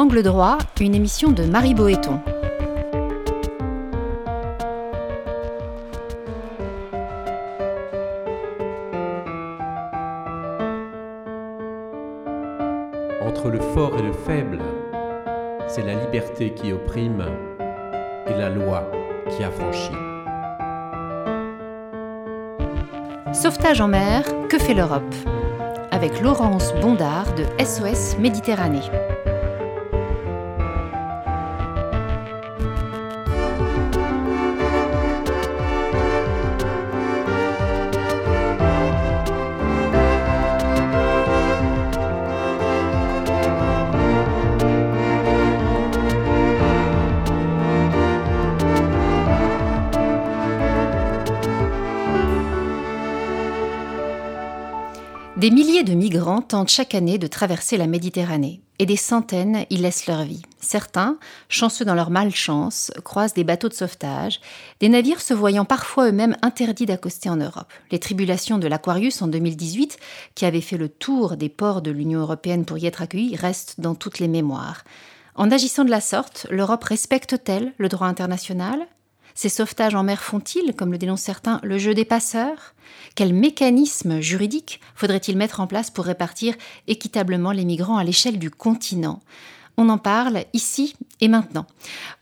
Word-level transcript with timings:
Angle 0.00 0.22
droit, 0.22 0.56
une 0.80 0.94
émission 0.94 1.30
de 1.30 1.42
Marie 1.42 1.74
Boéton. 1.74 2.20
Entre 13.20 13.50
le 13.50 13.60
fort 13.74 13.92
et 13.98 14.02
le 14.02 14.14
faible, 14.14 14.60
c'est 15.68 15.84
la 15.84 15.92
liberté 15.92 16.54
qui 16.54 16.72
opprime 16.72 17.26
et 18.26 18.38
la 18.38 18.48
loi 18.48 18.90
qui 19.28 19.44
affranchit. 19.44 19.92
Sauvetage 23.34 23.82
en 23.82 23.88
mer, 23.88 24.24
que 24.48 24.58
fait 24.58 24.72
l'Europe? 24.72 25.14
Avec 25.90 26.22
Laurence 26.22 26.72
Bondard 26.80 27.26
de 27.34 27.44
SOS 27.62 28.16
Méditerranée. 28.18 28.80
Des 55.40 55.50
milliers 55.50 55.84
de 55.84 55.94
migrants 55.94 56.42
tentent 56.42 56.68
chaque 56.68 56.94
année 56.94 57.16
de 57.16 57.26
traverser 57.26 57.78
la 57.78 57.86
Méditerranée, 57.86 58.60
et 58.78 58.84
des 58.84 58.98
centaines 58.98 59.64
y 59.70 59.78
laissent 59.78 60.06
leur 60.06 60.24
vie. 60.24 60.42
Certains, 60.60 61.16
chanceux 61.48 61.86
dans 61.86 61.94
leur 61.94 62.10
malchance, 62.10 62.92
croisent 63.04 63.32
des 63.32 63.42
bateaux 63.42 63.70
de 63.70 63.74
sauvetage, 63.74 64.42
des 64.80 64.90
navires 64.90 65.22
se 65.22 65.32
voyant 65.32 65.64
parfois 65.64 66.08
eux-mêmes 66.08 66.36
interdits 66.42 66.84
d'accoster 66.84 67.30
en 67.30 67.38
Europe. 67.38 67.72
Les 67.90 67.98
tribulations 67.98 68.58
de 68.58 68.68
l'Aquarius 68.68 69.22
en 69.22 69.28
2018, 69.28 69.96
qui 70.34 70.44
avait 70.44 70.60
fait 70.60 70.76
le 70.76 70.90
tour 70.90 71.38
des 71.38 71.48
ports 71.48 71.80
de 71.80 71.90
l'Union 71.90 72.20
européenne 72.20 72.66
pour 72.66 72.76
y 72.76 72.84
être 72.84 73.00
accueillis, 73.00 73.34
restent 73.34 73.80
dans 73.80 73.94
toutes 73.94 74.18
les 74.18 74.28
mémoires. 74.28 74.84
En 75.36 75.50
agissant 75.50 75.86
de 75.86 75.90
la 75.90 76.02
sorte, 76.02 76.48
l'Europe 76.50 76.84
respecte-t-elle 76.84 77.72
le 77.78 77.88
droit 77.88 78.08
international? 78.08 78.86
Ces 79.34 79.48
sauvetages 79.48 79.94
en 79.94 80.02
mer 80.02 80.22
font-ils, 80.22 80.74
comme 80.74 80.92
le 80.92 80.98
dénoncent 80.98 81.22
certains, 81.22 81.60
le 81.62 81.78
jeu 81.78 81.94
des 81.94 82.04
passeurs? 82.04 82.74
Quel 83.14 83.34
mécanisme 83.34 84.20
juridique 84.20 84.80
faudrait-il 84.94 85.36
mettre 85.36 85.60
en 85.60 85.66
place 85.66 85.90
pour 85.90 86.04
répartir 86.04 86.54
équitablement 86.86 87.52
les 87.52 87.64
migrants 87.64 87.96
à 87.96 88.04
l'échelle 88.04 88.38
du 88.38 88.50
continent? 88.50 89.20
On 89.76 89.88
en 89.88 89.98
parle 89.98 90.44
ici 90.52 90.94
et 91.22 91.28
maintenant. 91.28 91.64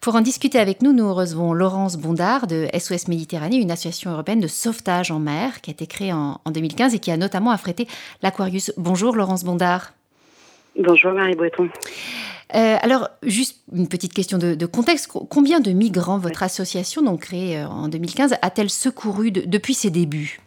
Pour 0.01 0.15
en 0.15 0.21
discuter 0.21 0.61
avec 0.61 0.81
nous, 0.81 0.93
nous 0.93 1.13
recevons 1.13 1.53
Laurence 1.53 1.97
Bondard 1.97 2.47
de 2.47 2.69
SOS 2.73 3.09
Méditerranée, 3.09 3.57
une 3.57 3.73
association 3.73 4.13
européenne 4.13 4.41
de 4.41 4.47
sauvetage 4.47 5.11
en 5.11 5.19
mer 5.19 5.61
qui 5.61 5.71
a 5.71 5.73
été 5.73 5.89
créée 5.89 6.13
en, 6.13 6.41
2015 6.47 6.95
et 6.95 7.01
qui 7.01 7.11
a 7.11 7.17
notamment 7.17 7.51
affrété 7.51 7.89
l'Aquarius. 8.23 8.73
Bonjour 8.77 9.17
Laurence 9.17 9.43
Bondard. 9.43 9.98
Bonjour 10.79 11.13
Marie 11.13 11.35
Breton. 11.35 11.69
Euh, 12.55 12.77
alors, 12.81 13.11
juste 13.25 13.63
une 13.75 13.89
petite 13.89 14.15
question 14.15 14.39
de, 14.39 14.67
contexte. 14.67 15.09
Combien 15.09 15.61
de 15.61 15.73
migrants 15.73 16.19
votre 16.19 16.43
association, 16.43 17.03
donc 17.03 17.23
créée 17.23 17.59
euh, 17.59 17.67
en 17.67 17.89
2015, 17.89 18.37
a-t-elle 18.41 18.71
secouru 18.71 19.31
depuis 19.31 19.75
ses 19.75 19.91
débuts? 19.91 20.41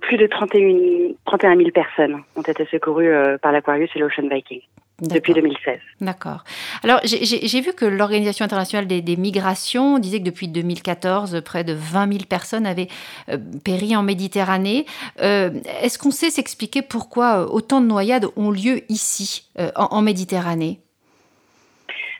Plus 0.00 0.16
de 0.16 0.26
31, 0.26 1.14
31 1.26 1.56
000 1.56 1.70
personnes 1.70 2.22
ont 2.36 2.42
été 2.42 2.64
secourues 2.66 3.12
par 3.42 3.52
l'Aquarius 3.52 3.90
et 3.94 3.98
l'Ocean 3.98 4.28
Viking 4.28 4.62
depuis 5.00 5.32
2016. 5.32 5.78
D'accord. 6.00 6.44
Alors, 6.82 7.00
j'ai 7.04 7.60
vu 7.60 7.72
que 7.72 7.84
l'Organisation 7.84 8.44
internationale 8.44 8.86
des, 8.86 9.16
migrations 9.16 9.98
disait 9.98 10.20
que 10.20 10.24
depuis 10.24 10.48
2014, 10.48 11.42
près 11.44 11.64
de 11.64 11.72
20 11.72 12.12
000 12.12 12.24
personnes 12.28 12.66
avaient 12.66 12.88
euh, 13.28 13.36
péri 13.64 13.96
en 13.96 14.02
Méditerranée. 14.02 14.86
Euh, 15.20 15.50
est-ce 15.82 15.98
qu'on 15.98 16.10
sait 16.10 16.30
s'expliquer 16.30 16.82
pourquoi 16.82 17.42
euh, 17.42 17.46
autant 17.46 17.80
de 17.80 17.86
noyades 17.86 18.26
ont 18.36 18.50
lieu 18.50 18.80
ici, 18.88 19.50
en, 19.76 20.02
Méditerranée? 20.02 20.78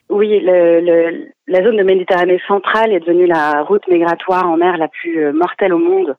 Oui, 0.08 0.41
la 0.41 1.64
zone 1.64 1.76
de 1.76 1.82
Méditerranée 1.82 2.41
centrale 2.46 2.92
est 2.92 3.00
devenue 3.00 3.26
la 3.26 3.62
route 3.62 3.86
migratoire 3.88 4.48
en 4.48 4.56
mer 4.56 4.76
la 4.76 4.88
plus 4.88 5.32
mortelle 5.32 5.72
au 5.72 5.78
monde 5.78 6.16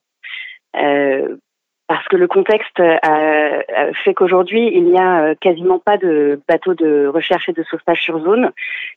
parce 1.88 2.08
que 2.08 2.16
le 2.16 2.28
contexte 2.28 2.80
euh, 2.80 3.62
fait 4.04 4.14
qu'aujourd'hui, 4.14 4.72
il 4.74 4.86
n'y 4.86 4.98
a 4.98 5.22
euh, 5.22 5.36
quasiment 5.40 5.80
pas 5.80 5.98
de 5.98 6.42
bateaux 6.48 6.74
de 6.74 7.06
recherche 7.06 7.48
et 7.48 7.54
de 7.54 7.64
sauvetage 7.64 8.02
sur 8.02 8.20
zone. 8.20 8.52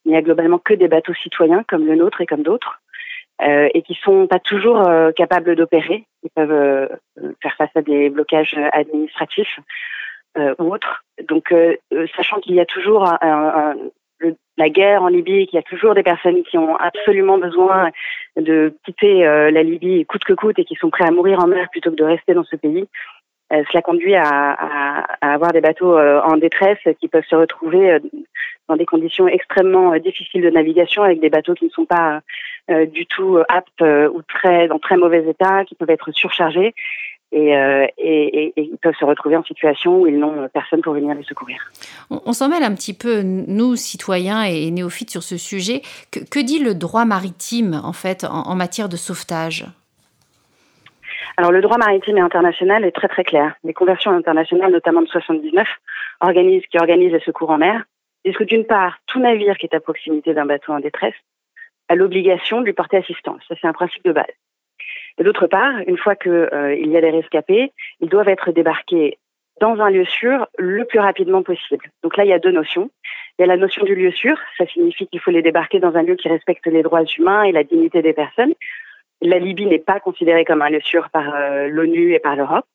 Il 0.04 0.12
n'y 0.12 0.16
a 0.16 0.22
globalement 0.22 0.58
que 0.58 0.74
des 0.74 0.88
bateaux 0.88 1.14
citoyens 1.14 1.64
comme 1.68 1.84
le 1.84 1.96
nôtre 1.96 2.22
et 2.22 2.26
comme 2.26 2.42
d'autres, 2.42 2.80
euh, 3.42 3.68
et 3.74 3.82
qui 3.82 3.94
sont 4.02 4.26
pas 4.26 4.38
toujours 4.38 4.88
euh, 4.88 5.12
capables 5.12 5.54
d'opérer. 5.54 6.06
Ils 6.22 6.30
peuvent 6.34 6.88
faire 7.42 7.56
face 7.56 7.70
à 7.74 7.82
des 7.82 8.08
blocages 8.08 8.56
administratifs 8.72 9.60
ou 10.58 10.72
autres. 10.72 11.04
Donc, 11.26 11.52
sachant 12.16 12.38
qu'il 12.38 12.54
y 12.54 12.60
a 12.60 12.66
toujours 12.66 13.04
un, 13.22 13.74
la 14.58 14.68
guerre 14.68 15.02
en 15.02 15.08
Libye, 15.08 15.46
qu'il 15.46 15.56
y 15.56 15.60
a 15.60 15.62
toujours 15.62 15.94
des 15.94 16.02
personnes 16.02 16.42
qui 16.42 16.58
ont 16.58 16.76
absolument 16.76 17.38
besoin 17.38 17.90
de 18.36 18.74
quitter 18.84 19.26
euh, 19.26 19.50
la 19.50 19.62
Libye 19.62 20.04
coûte 20.04 20.24
que 20.24 20.32
coûte 20.32 20.58
et 20.58 20.64
qui 20.64 20.74
sont 20.74 20.90
prêts 20.90 21.06
à 21.06 21.10
mourir 21.10 21.38
en 21.40 21.46
mer 21.46 21.68
plutôt 21.70 21.90
que 21.90 21.96
de 21.96 22.04
rester 22.04 22.34
dans 22.34 22.44
ce 22.44 22.56
pays. 22.56 22.86
Euh, 23.52 23.62
cela 23.70 23.80
conduit 23.80 24.14
à, 24.14 25.06
avoir 25.20 25.52
des 25.52 25.60
bateaux 25.60 25.96
euh, 25.96 26.20
en 26.22 26.36
détresse 26.36 26.78
qui 27.00 27.08
peuvent 27.08 27.24
se 27.28 27.36
retrouver 27.36 27.98
dans 28.68 28.76
des 28.76 28.84
conditions 28.84 29.26
extrêmement 29.26 29.96
difficiles 29.96 30.42
de 30.42 30.50
navigation 30.50 31.02
avec 31.02 31.20
des 31.20 31.30
bateaux 31.30 31.54
qui 31.54 31.64
ne 31.64 31.70
sont 31.70 31.86
pas 31.86 32.20
du 32.68 33.06
tout 33.06 33.38
aptes 33.48 33.80
ou 33.80 34.20
très 34.28 34.68
dans 34.68 34.78
très 34.78 34.98
mauvais 34.98 35.26
état, 35.26 35.64
qui 35.64 35.74
peuvent 35.74 35.88
être 35.88 36.12
surchargés 36.12 36.74
euh, 37.34 37.86
et, 37.98 38.46
et, 38.46 38.52
ils 38.56 38.78
peuvent 38.78 38.94
se 38.98 39.04
retrouver 39.04 39.36
en 39.36 39.44
situation 39.44 40.00
où 40.00 40.06
ils 40.06 40.18
n'ont 40.18 40.48
personne 40.48 40.80
pour 40.80 40.94
venir 40.94 41.14
les 41.14 41.22
secourir. 41.24 41.58
On, 42.10 42.32
s'en 42.32 42.48
mêle 42.48 42.62
un 42.62 42.74
petit 42.74 42.94
peu, 42.94 43.20
nous, 43.22 43.76
citoyens 43.76 44.44
et 44.44 44.70
néophytes, 44.70 45.10
sur 45.10 45.22
ce 45.22 45.36
sujet. 45.36 45.82
Que, 46.10 46.20
que 46.20 46.38
dit 46.38 46.58
le 46.58 46.74
droit 46.74 47.04
maritime, 47.04 47.80
en 47.84 47.92
fait, 47.92 48.24
en, 48.24 48.54
matière 48.54 48.88
de 48.88 48.96
sauvetage? 48.96 49.66
Alors 51.36 51.52
le 51.52 51.60
droit 51.60 51.76
maritime 51.78 52.16
et 52.16 52.20
international 52.20 52.84
est 52.84 52.92
très 52.92 53.08
très 53.08 53.24
clair. 53.24 53.54
Les 53.62 53.74
conversions 53.74 54.10
internationales, 54.10 54.72
notamment 54.72 55.02
de 55.02 55.06
79, 55.06 55.68
organisent, 56.20 56.66
qui 56.70 56.78
organisent 56.78 57.12
les 57.12 57.20
secours 57.20 57.50
en 57.50 57.58
mer, 57.58 57.84
disent 58.24 58.36
que 58.36 58.44
d'une 58.44 58.64
part, 58.64 58.98
tout 59.06 59.20
navire 59.20 59.56
qui 59.56 59.66
est 59.66 59.74
à 59.74 59.80
proximité 59.80 60.34
d'un 60.34 60.46
bateau 60.46 60.72
en 60.72 60.80
détresse 60.80 61.14
a 61.88 61.94
l'obligation 61.94 62.60
de 62.60 62.66
lui 62.66 62.72
porter 62.72 62.96
assistance. 62.96 63.40
Ça, 63.48 63.54
c'est 63.60 63.66
un 63.66 63.72
principe 63.72 64.04
de 64.04 64.12
base. 64.12 64.26
Et 65.18 65.24
d'autre 65.24 65.46
part, 65.46 65.80
une 65.86 65.98
fois 65.98 66.14
qu'il 66.14 66.30
euh, 66.30 66.74
y 66.74 66.96
a 66.96 67.00
des 67.00 67.10
rescapés, 67.10 67.72
ils 68.00 68.08
doivent 68.08 68.28
être 68.28 68.52
débarqués 68.52 69.18
dans 69.60 69.80
un 69.80 69.90
lieu 69.90 70.04
sûr 70.04 70.46
le 70.56 70.84
plus 70.84 71.00
rapidement 71.00 71.42
possible. 71.42 71.90
Donc 72.04 72.16
là, 72.16 72.24
il 72.24 72.28
y 72.28 72.32
a 72.32 72.38
deux 72.38 72.52
notions. 72.52 72.90
Il 73.38 73.42
y 73.42 73.44
a 73.44 73.46
la 73.46 73.56
notion 73.56 73.84
du 73.84 73.96
lieu 73.96 74.12
sûr, 74.12 74.38
ça 74.56 74.66
signifie 74.66 75.08
qu'il 75.08 75.20
faut 75.20 75.32
les 75.32 75.42
débarquer 75.42 75.80
dans 75.80 75.96
un 75.96 76.02
lieu 76.02 76.14
qui 76.14 76.28
respecte 76.28 76.66
les 76.66 76.82
droits 76.82 77.04
humains 77.04 77.42
et 77.42 77.52
la 77.52 77.64
dignité 77.64 78.00
des 78.02 78.12
personnes. 78.12 78.54
La 79.20 79.40
Libye 79.40 79.66
n'est 79.66 79.80
pas 79.80 79.98
considérée 79.98 80.44
comme 80.44 80.62
un 80.62 80.70
lieu 80.70 80.80
sûr 80.80 81.10
par 81.10 81.34
euh, 81.34 81.66
l'ONU 81.66 82.14
et 82.14 82.20
par 82.20 82.36
l'Europe. 82.36 82.66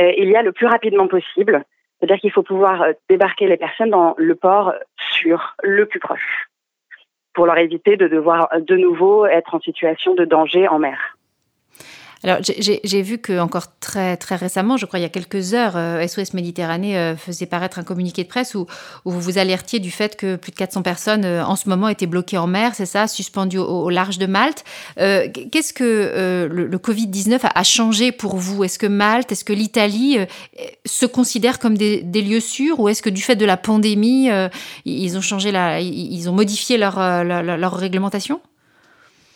Euh, 0.00 0.12
il 0.18 0.28
y 0.28 0.36
a 0.36 0.42
le 0.42 0.52
plus 0.52 0.66
rapidement 0.66 1.06
possible, 1.06 1.64
c'est-à-dire 1.98 2.20
qu'il 2.20 2.32
faut 2.32 2.42
pouvoir 2.42 2.84
débarquer 3.08 3.46
les 3.46 3.56
personnes 3.56 3.90
dans 3.90 4.14
le 4.18 4.34
port 4.34 4.74
sûr, 4.98 5.54
le 5.62 5.86
plus 5.86 6.00
proche 6.00 6.48
pour 7.36 7.46
leur 7.46 7.58
éviter 7.58 7.96
de 7.96 8.08
devoir 8.08 8.48
de 8.58 8.76
nouveau 8.76 9.26
être 9.26 9.54
en 9.54 9.60
situation 9.60 10.14
de 10.14 10.24
danger 10.24 10.66
en 10.68 10.78
mer. 10.78 11.15
Alors, 12.24 12.38
j'ai 12.40 13.02
vu 13.02 13.18
que 13.18 13.38
encore 13.38 13.78
très 13.78 14.16
très 14.16 14.36
récemment, 14.36 14.78
je 14.78 14.86
crois 14.86 14.98
il 14.98 15.02
y 15.02 15.06
a 15.06 15.10
quelques 15.10 15.52
heures, 15.52 15.72
SOS 16.08 16.18
euh, 16.18 16.24
Méditerranée 16.32 16.96
euh, 16.96 17.14
faisait 17.14 17.44
paraître 17.44 17.78
un 17.78 17.82
communiqué 17.82 18.24
de 18.24 18.28
presse 18.28 18.54
où, 18.54 18.66
vous 19.04 19.20
vous 19.20 19.38
alertiez 19.38 19.80
du 19.80 19.90
fait 19.90 20.16
que 20.16 20.36
plus 20.36 20.50
de 20.50 20.56
400 20.56 20.82
personnes 20.82 21.24
euh, 21.26 21.44
en 21.44 21.56
ce 21.56 21.68
moment 21.68 21.88
étaient 21.88 22.06
bloquées 22.06 22.38
en 22.38 22.46
mer, 22.46 22.72
c'est 22.74 22.86
ça, 22.86 23.06
suspendues 23.06 23.58
au, 23.58 23.90
large 23.90 24.18
de 24.18 24.26
Malte. 24.26 24.64
Qu'est-ce 24.96 25.72
que 25.72 26.48
le, 26.50 26.78
Covid-19 26.78 27.40
a, 27.42 27.62
changé 27.62 28.12
pour 28.12 28.36
vous? 28.36 28.64
Est-ce 28.64 28.78
que 28.78 28.86
Malte, 28.86 29.32
est-ce 29.32 29.44
que 29.44 29.52
l'Italie 29.52 30.18
se 30.84 31.06
considèrent 31.06 31.58
comme 31.58 31.76
des, 31.76 32.02
lieux 32.02 32.40
sûrs 32.40 32.80
ou 32.80 32.88
est-ce 32.88 33.02
que 33.02 33.10
du 33.10 33.22
fait 33.22 33.36
de 33.36 33.44
la 33.44 33.56
pandémie, 33.56 34.30
ils 34.84 35.16
ont 35.16 35.20
changé 35.20 35.52
la, 35.52 35.80
ils 35.80 36.28
ont 36.28 36.32
modifié 36.32 36.78
leur, 36.78 36.98
leur 37.24 37.74
réglementation? 37.74 38.40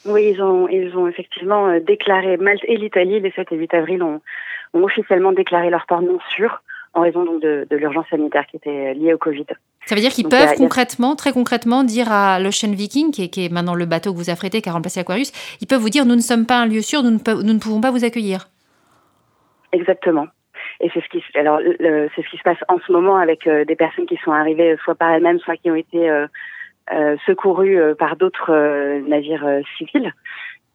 Oui, 0.06 0.32
ils 0.34 0.42
ont, 0.42 0.68
ils 0.68 0.96
ont 0.96 1.06
effectivement 1.06 1.68
euh, 1.68 1.80
déclaré, 1.80 2.36
Malte 2.36 2.64
et 2.64 2.76
l'Italie, 2.76 3.20
les 3.20 3.30
7 3.32 3.52
et 3.52 3.56
8 3.56 3.74
avril, 3.74 4.02
ont, 4.02 4.20
ont 4.72 4.82
officiellement 4.82 5.32
déclaré 5.32 5.70
leur 5.70 5.86
port 5.86 6.02
non 6.02 6.18
sûr 6.34 6.62
en 6.94 7.02
raison 7.02 7.24
donc 7.24 7.42
de, 7.42 7.66
de 7.70 7.76
l'urgence 7.76 8.06
sanitaire 8.10 8.46
qui 8.46 8.56
était 8.56 8.94
liée 8.94 9.14
au 9.14 9.18
Covid. 9.18 9.46
Ça 9.86 9.94
veut 9.94 10.00
dire 10.00 10.10
qu'ils 10.10 10.28
peuvent 10.28 10.56
concrètement, 10.56 11.14
très 11.14 11.32
concrètement, 11.32 11.84
dire 11.84 12.10
à 12.10 12.40
l'Ocean 12.40 12.72
Viking, 12.72 13.12
qui 13.12 13.24
est, 13.24 13.28
qui 13.28 13.46
est, 13.46 13.48
maintenant 13.48 13.74
le 13.74 13.86
bateau 13.86 14.12
que 14.12 14.18
vous 14.18 14.30
affrétez, 14.30 14.60
qui 14.60 14.68
a 14.68 14.72
remplacé 14.72 15.00
Aquarius, 15.00 15.32
ils 15.60 15.66
peuvent 15.66 15.80
vous 15.80 15.90
dire 15.90 16.04
nous 16.04 16.16
ne 16.16 16.20
sommes 16.20 16.46
pas 16.46 16.56
un 16.56 16.66
lieu 16.66 16.80
sûr, 16.80 17.02
nous 17.02 17.10
ne, 17.10 17.42
nous 17.42 17.52
ne 17.52 17.58
pouvons 17.58 17.80
pas 17.80 17.90
vous 17.90 18.04
accueillir. 18.04 18.48
Exactement. 19.72 20.26
Et 20.80 20.90
c'est 20.92 21.00
ce 21.00 21.08
qui, 21.08 21.22
alors, 21.38 21.60
c'est 21.60 22.22
ce 22.22 22.30
qui 22.30 22.38
se 22.38 22.42
passe 22.42 22.58
en 22.68 22.78
ce 22.86 22.90
moment 22.90 23.16
avec 23.16 23.48
des 23.48 23.76
personnes 23.76 24.06
qui 24.06 24.16
sont 24.24 24.32
arrivées 24.32 24.76
soit 24.82 24.94
par 24.94 25.12
elles-mêmes, 25.12 25.38
soit 25.38 25.56
qui 25.56 25.70
ont 25.70 25.74
été 25.74 26.10
secourues 27.26 27.94
par 27.98 28.16
d'autres 28.16 28.52
navires 29.08 29.60
civils 29.78 30.12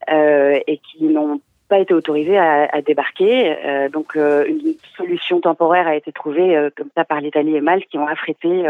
et 0.08 0.80
qui 0.84 1.06
n'ont 1.06 1.40
pas 1.68 1.80
été 1.80 1.94
autorisés 1.94 2.38
à, 2.38 2.82
débarquer. 2.82 3.56
Euh, 3.66 3.90
donc 3.90 4.16
euh, 4.16 4.46
une 4.48 4.76
solution 4.96 5.40
temporaire 5.42 5.88
a 5.88 5.96
été 5.96 6.12
trouvée 6.12 6.56
euh, 6.56 6.70
comme 6.76 6.90
ça 6.96 7.06
par 7.06 7.22
l'Italie 7.22 7.56
et 7.56 7.62
Malte 7.62 7.86
qui 7.90 7.98
ont 7.98 8.08
affrété 8.08 8.64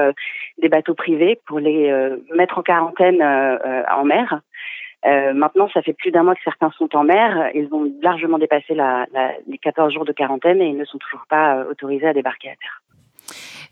des 0.57 0.69
bateaux 0.69 0.94
privés 0.94 1.39
pour 1.45 1.59
les 1.59 1.92
mettre 2.36 2.57
en 2.57 2.62
quarantaine 2.62 3.21
en 3.21 4.03
mer. 4.06 4.42
maintenant, 5.03 5.69
ça 5.74 5.81
fait 5.81 5.94
plus 5.94 6.12
d'un 6.12 6.24
mois 6.24 6.36
que 6.36 6.44
certains 6.44 6.71
sont 6.71 6.95
en 6.95 7.03
mer. 7.03 7.50
Ils 7.53 7.74
ont 7.74 7.92
largement 8.01 8.38
dépassé 8.38 8.75
les 9.47 9.57
14 9.57 9.94
jours 9.94 10.06
de 10.06 10.13
quarantaine 10.13 10.62
et 10.62 10.68
ils 10.68 10.77
ne 10.77 10.86
sont 10.86 10.97
toujours 10.97 11.25
pas 11.30 11.65
autorisés 11.69 12.07
à 12.07 12.13
débarquer 12.13 12.50
à 12.50 12.56
terre. 12.56 12.81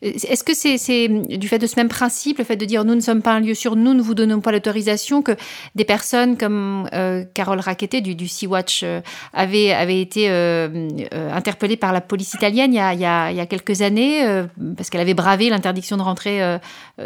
Est-ce 0.04 0.44
que 0.44 0.54
c'est 0.54 1.08
du 1.08 1.48
fait 1.48 1.60
de 1.60 1.68
ce 1.68 1.80
même 1.80 1.88
principe, 1.88 2.38
le 2.38 2.44
fait 2.44 2.58
de 2.58 2.66
dire 2.66 2.84
nous 2.84 2.96
ne 2.96 3.00
sommes 3.00 3.22
pas 3.22 3.32
un 3.32 3.40
lieu 3.40 3.54
sûr, 3.54 3.78
nous 3.78 3.94
ne 3.94 4.02
vous 4.02 4.16
donnons 4.16 4.42
pas 4.42 4.52
l'autorisation, 4.52 5.22
que 5.22 5.32
des 5.76 5.86
personnes 5.86 6.38
comme 6.38 6.90
euh, 6.94 7.24
Carole 7.34 7.62
Rackete 7.62 8.04
du, 8.04 8.14
du 8.14 8.28
Sea-Watch 8.28 8.82
euh, 8.84 9.00
avaient, 9.34 10.02
été 10.02 10.30
euh, 10.30 11.00
interpellées 11.32 11.78
par 11.78 11.94
la 11.94 12.02
police 12.02 12.34
italienne 12.34 12.74
il 12.74 12.78
y 12.78 12.80
a, 12.80 12.94
il 13.32 13.38
y 13.38 13.40
a, 13.40 13.46
quelques 13.46 13.82
années 13.82 14.44
parce 14.76 14.90
qu'elle 14.90 15.02
avait 15.02 15.14
bravé 15.14 15.50
l'interdiction 15.50 15.96
de 15.96 16.02
rentrer 16.02 16.42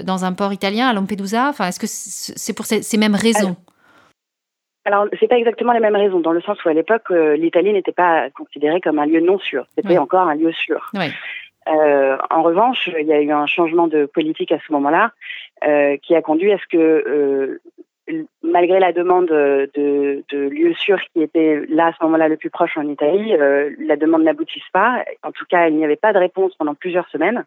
dans 0.04 0.26
un 0.26 0.34
port 0.34 0.54
italien 0.54 0.88
à 0.88 0.94
Lampedusa? 0.94 1.50
Enfin, 1.50 1.68
Est-ce 1.68 1.80
que 1.80 1.88
c'est 1.88 2.54
pour 2.54 2.66
ces, 2.66 2.98
mêmes 2.98 3.16
raisons? 3.16 3.56
Alors, 4.86 5.06
c'est 5.20 5.28
pas 5.28 5.38
exactement 5.38 5.74
les 5.74 5.82
mêmes 5.82 5.96
raisons, 5.96 6.20
dans 6.20 6.32
le 6.32 6.42
sens 6.42 6.64
où 6.64 6.70
à 6.70 6.74
l'époque, 6.74 7.10
l'Italie 7.10 7.74
n'était 7.74 7.92
pas 7.92 8.30
considérée 8.32 8.80
comme 8.82 9.00
un 9.00 9.06
lieu 9.06 9.20
non 9.20 9.38
sûr. 9.40 9.66
C'était 9.76 9.98
encore 9.98 10.28
un 10.28 10.36
lieu 10.36 10.52
sûr. 10.54 10.90
Oui. 10.94 11.12
Euh, 11.70 12.18
en 12.30 12.44
revanche, 12.44 12.90
il 13.00 13.06
y 13.06 13.14
a 13.14 13.22
eu 13.22 13.32
un 13.32 13.46
changement 13.46 13.88
de 13.88 14.06
politique 14.06 14.52
à 14.52 14.60
ce 14.66 14.72
moment-là 14.72 15.12
euh, 15.68 15.98
qui 15.98 16.16
a 16.16 16.22
conduit 16.22 16.52
à 16.52 16.58
ce 16.58 16.68
que, 16.68 16.78
euh, 16.78 18.24
malgré 18.44 18.80
la 18.80 18.94
demande 18.94 19.28
de, 19.28 19.70
de, 19.76 20.50
lieux 20.50 20.74
sûrs 20.76 21.02
qui 21.14 21.22
étaient 21.22 21.62
là 21.70 21.88
à 21.88 21.94
ce 21.94 22.04
moment-là 22.04 22.28
le 22.30 22.38
plus 22.38 22.50
proche 22.50 22.78
en 22.78 22.88
Italie, 22.88 23.34
la 23.80 23.96
demande 23.98 24.24
n'aboutisse 24.24 24.68
pas. 24.72 25.04
En 25.24 25.32
tout 25.32 25.46
cas, 25.50 25.68
il 25.68 25.76
n'y 25.76 25.84
avait 25.84 25.98
pas 25.98 26.14
de 26.14 26.20
réponse 26.20 26.56
pendant 26.56 26.76
plusieurs 26.76 27.10
semaines. 27.10 27.44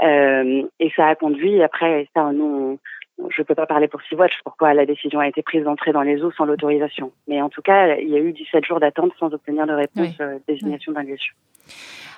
et 0.00 0.92
ça 0.96 1.08
a 1.08 1.14
conduit, 1.14 1.62
après, 1.62 2.08
ça, 2.14 2.32
nous, 2.32 2.78
je 3.18 3.40
ne 3.40 3.44
peux 3.44 3.54
pas 3.54 3.66
parler 3.66 3.88
pour 3.88 4.02
Sea-Watch 4.02 4.34
pourquoi 4.44 4.74
la 4.74 4.86
décision 4.86 5.20
a 5.20 5.28
été 5.28 5.42
prise 5.42 5.64
d'entrer 5.64 5.92
dans 5.92 6.02
les 6.02 6.22
eaux 6.22 6.32
sans 6.32 6.44
l'autorisation. 6.44 7.12
Mais 7.28 7.40
en 7.40 7.48
tout 7.48 7.62
cas, 7.62 7.96
il 7.96 8.08
y 8.08 8.16
a 8.16 8.18
eu 8.18 8.32
17 8.32 8.64
jours 8.64 8.80
d'attente 8.80 9.12
sans 9.18 9.32
obtenir 9.32 9.66
de 9.66 9.72
réponse 9.72 10.16
désignation 10.46 10.92
d'un 10.92 11.02
lieu 11.02 11.16
sûr. 11.16 11.34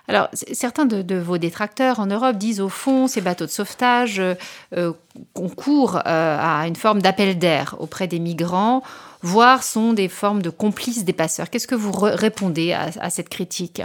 Alors, 0.09 0.29
certains 0.33 0.87
de, 0.87 1.19
vos 1.19 1.37
détracteurs 1.37 2.01
en 2.01 2.07
Europe 2.07 2.37
disent 2.37 2.63
au 2.63 2.71
fond, 2.71 3.07
ces 3.07 3.21
bateaux 3.21 3.45
de 3.45 3.51
sauvetage 3.51 4.21
euh, 4.21 4.93
concourent 5.35 5.97
euh, 5.99 6.01
à 6.41 6.67
une 6.67 6.77
forme 6.77 7.03
d'appel 7.03 7.39
d'air 7.39 7.77
auprès 7.79 8.07
des 8.07 8.19
migrants, 8.19 8.83
voire 9.21 9.63
sont 9.63 9.93
des 9.93 10.09
formes 10.09 10.41
de 10.41 10.49
complices 10.49 11.05
des 11.05 11.13
passeurs. 11.13 11.51
Qu'est-ce 11.51 11.69
que 11.69 11.75
vous 11.75 11.93
répondez 11.93 12.73
à, 12.73 13.11
cette 13.11 13.29
critique? 13.29 13.83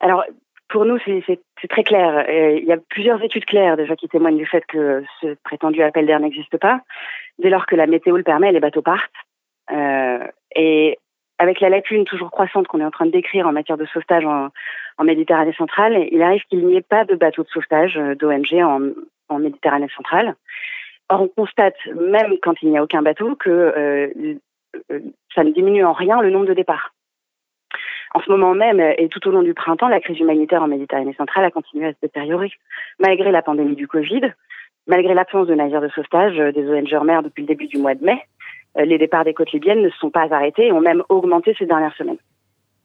Alors, 0.00 0.22
pour 0.68 0.84
nous, 0.84 0.98
c'est 1.06 1.40
très 1.66 1.82
clair. 1.82 2.24
Euh, 2.28 2.52
il 2.52 2.64
y 2.64 2.72
a 2.72 2.76
plusieurs 2.76 3.20
études 3.24 3.46
claires 3.46 3.76
déjà 3.76 3.96
qui 3.96 4.08
témoignent 4.08 4.36
du 4.36 4.46
fait 4.46 4.64
que 4.66 5.02
ce 5.20 5.34
prétendu 5.42 5.82
appel 5.82 6.06
d'air 6.06 6.20
n'existe 6.20 6.56
pas. 6.58 6.82
Dès 7.40 7.50
lors 7.50 7.66
que 7.66 7.74
la 7.74 7.88
météo 7.88 8.16
le 8.16 8.22
permet, 8.22 8.52
les 8.52 8.60
bateaux 8.60 8.82
partent. 8.82 9.10
et 10.54 10.98
avec 11.38 11.60
la 11.60 11.68
lacune 11.68 12.04
toujours 12.04 12.30
croissante 12.30 12.66
qu'on 12.66 12.80
est 12.80 12.84
en 12.84 12.90
train 12.90 13.06
de 13.06 13.12
décrire 13.12 13.46
en 13.46 13.52
matière 13.52 13.78
de 13.78 13.86
sauvetage 13.86 14.24
en, 14.24 14.50
Méditerranée 15.04 15.52
centrale, 15.52 16.08
il 16.10 16.20
arrive 16.22 16.42
qu'il 16.50 16.66
n'y 16.66 16.76
ait 16.76 16.82
pas 16.82 17.04
de 17.04 17.14
bateaux 17.14 17.44
de 17.44 17.48
sauvetage 17.48 17.96
euh, 17.96 18.16
d'ONG 18.16 18.52
en, 19.28 19.38
Méditerranée 19.38 19.88
centrale. 19.94 20.34
Or, 21.08 21.22
on 21.22 21.28
constate, 21.28 21.76
même 21.94 22.34
quand 22.42 22.54
il 22.62 22.70
n'y 22.70 22.78
a 22.78 22.82
aucun 22.82 23.02
bateau, 23.02 23.36
que 23.36 23.48
euh, 23.48 24.08
euh, 24.90 25.00
ça 25.34 25.44
ne 25.44 25.50
diminue 25.50 25.84
en 25.84 25.92
rien 25.92 26.20
le 26.20 26.30
nombre 26.30 26.46
de 26.46 26.54
départs. 26.54 26.92
En 28.14 28.20
ce 28.20 28.30
moment 28.30 28.54
même, 28.54 28.80
et 28.80 29.08
tout 29.08 29.26
au 29.28 29.30
long 29.30 29.42
du 29.42 29.54
printemps, 29.54 29.88
la 29.88 30.00
crise 30.00 30.18
humanitaire 30.18 30.62
en 30.62 30.68
Méditerranée 30.68 31.14
centrale 31.14 31.44
a 31.44 31.50
continué 31.50 31.86
à 31.86 31.92
se 31.92 31.98
détériorer. 32.02 32.50
Malgré 32.98 33.30
la 33.30 33.42
pandémie 33.42 33.76
du 33.76 33.86
Covid, 33.86 34.32
malgré 34.86 35.14
l'absence 35.14 35.46
de 35.46 35.54
navires 35.54 35.82
de 35.82 35.88
sauvetage 35.88 36.36
des 36.36 36.68
ONG 36.68 36.94
en 36.94 37.04
mer 37.04 37.22
depuis 37.22 37.42
le 37.42 37.48
début 37.48 37.66
du 37.66 37.78
mois 37.78 37.94
de 37.94 38.04
mai, 38.04 38.22
euh, 38.76 38.84
les 38.84 38.98
départs 38.98 39.24
des 39.24 39.34
côtes 39.34 39.52
libyennes 39.52 39.82
ne 39.82 39.90
se 39.90 39.98
sont 39.98 40.10
pas 40.10 40.32
arrêtés 40.32 40.66
et 40.66 40.72
ont 40.72 40.80
même 40.80 41.02
augmenté 41.08 41.54
ces 41.58 41.66
dernières 41.66 41.94
semaines. 41.94 42.18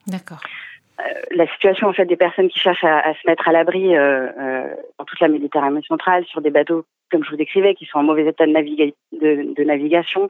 D'accord. 0.07 0.39
Euh, 0.99 1.03
la 1.31 1.47
situation 1.47 1.87
en 1.87 1.93
fait 1.93 2.05
des 2.05 2.15
personnes 2.15 2.49
qui 2.49 2.59
cherchent 2.59 2.83
à, 2.83 3.13
se 3.13 3.27
mettre 3.27 3.47
à 3.47 3.51
l'abri 3.51 3.95
euh, 3.95 4.67
dans 4.99 5.05
toute 5.05 5.19
la 5.19 5.27
Méditerranée 5.27 5.81
centrale 5.87 6.25
sur 6.25 6.41
des 6.41 6.51
bateaux 6.51 6.85
comme 7.11 7.23
je 7.23 7.29
vous 7.29 7.37
décrivais 7.37 7.75
qui 7.75 7.85
sont 7.85 7.99
en 7.99 8.03
mauvais 8.03 8.25
état 8.25 8.45
de, 8.45 8.93
de, 9.53 9.63
navigation, 9.63 10.27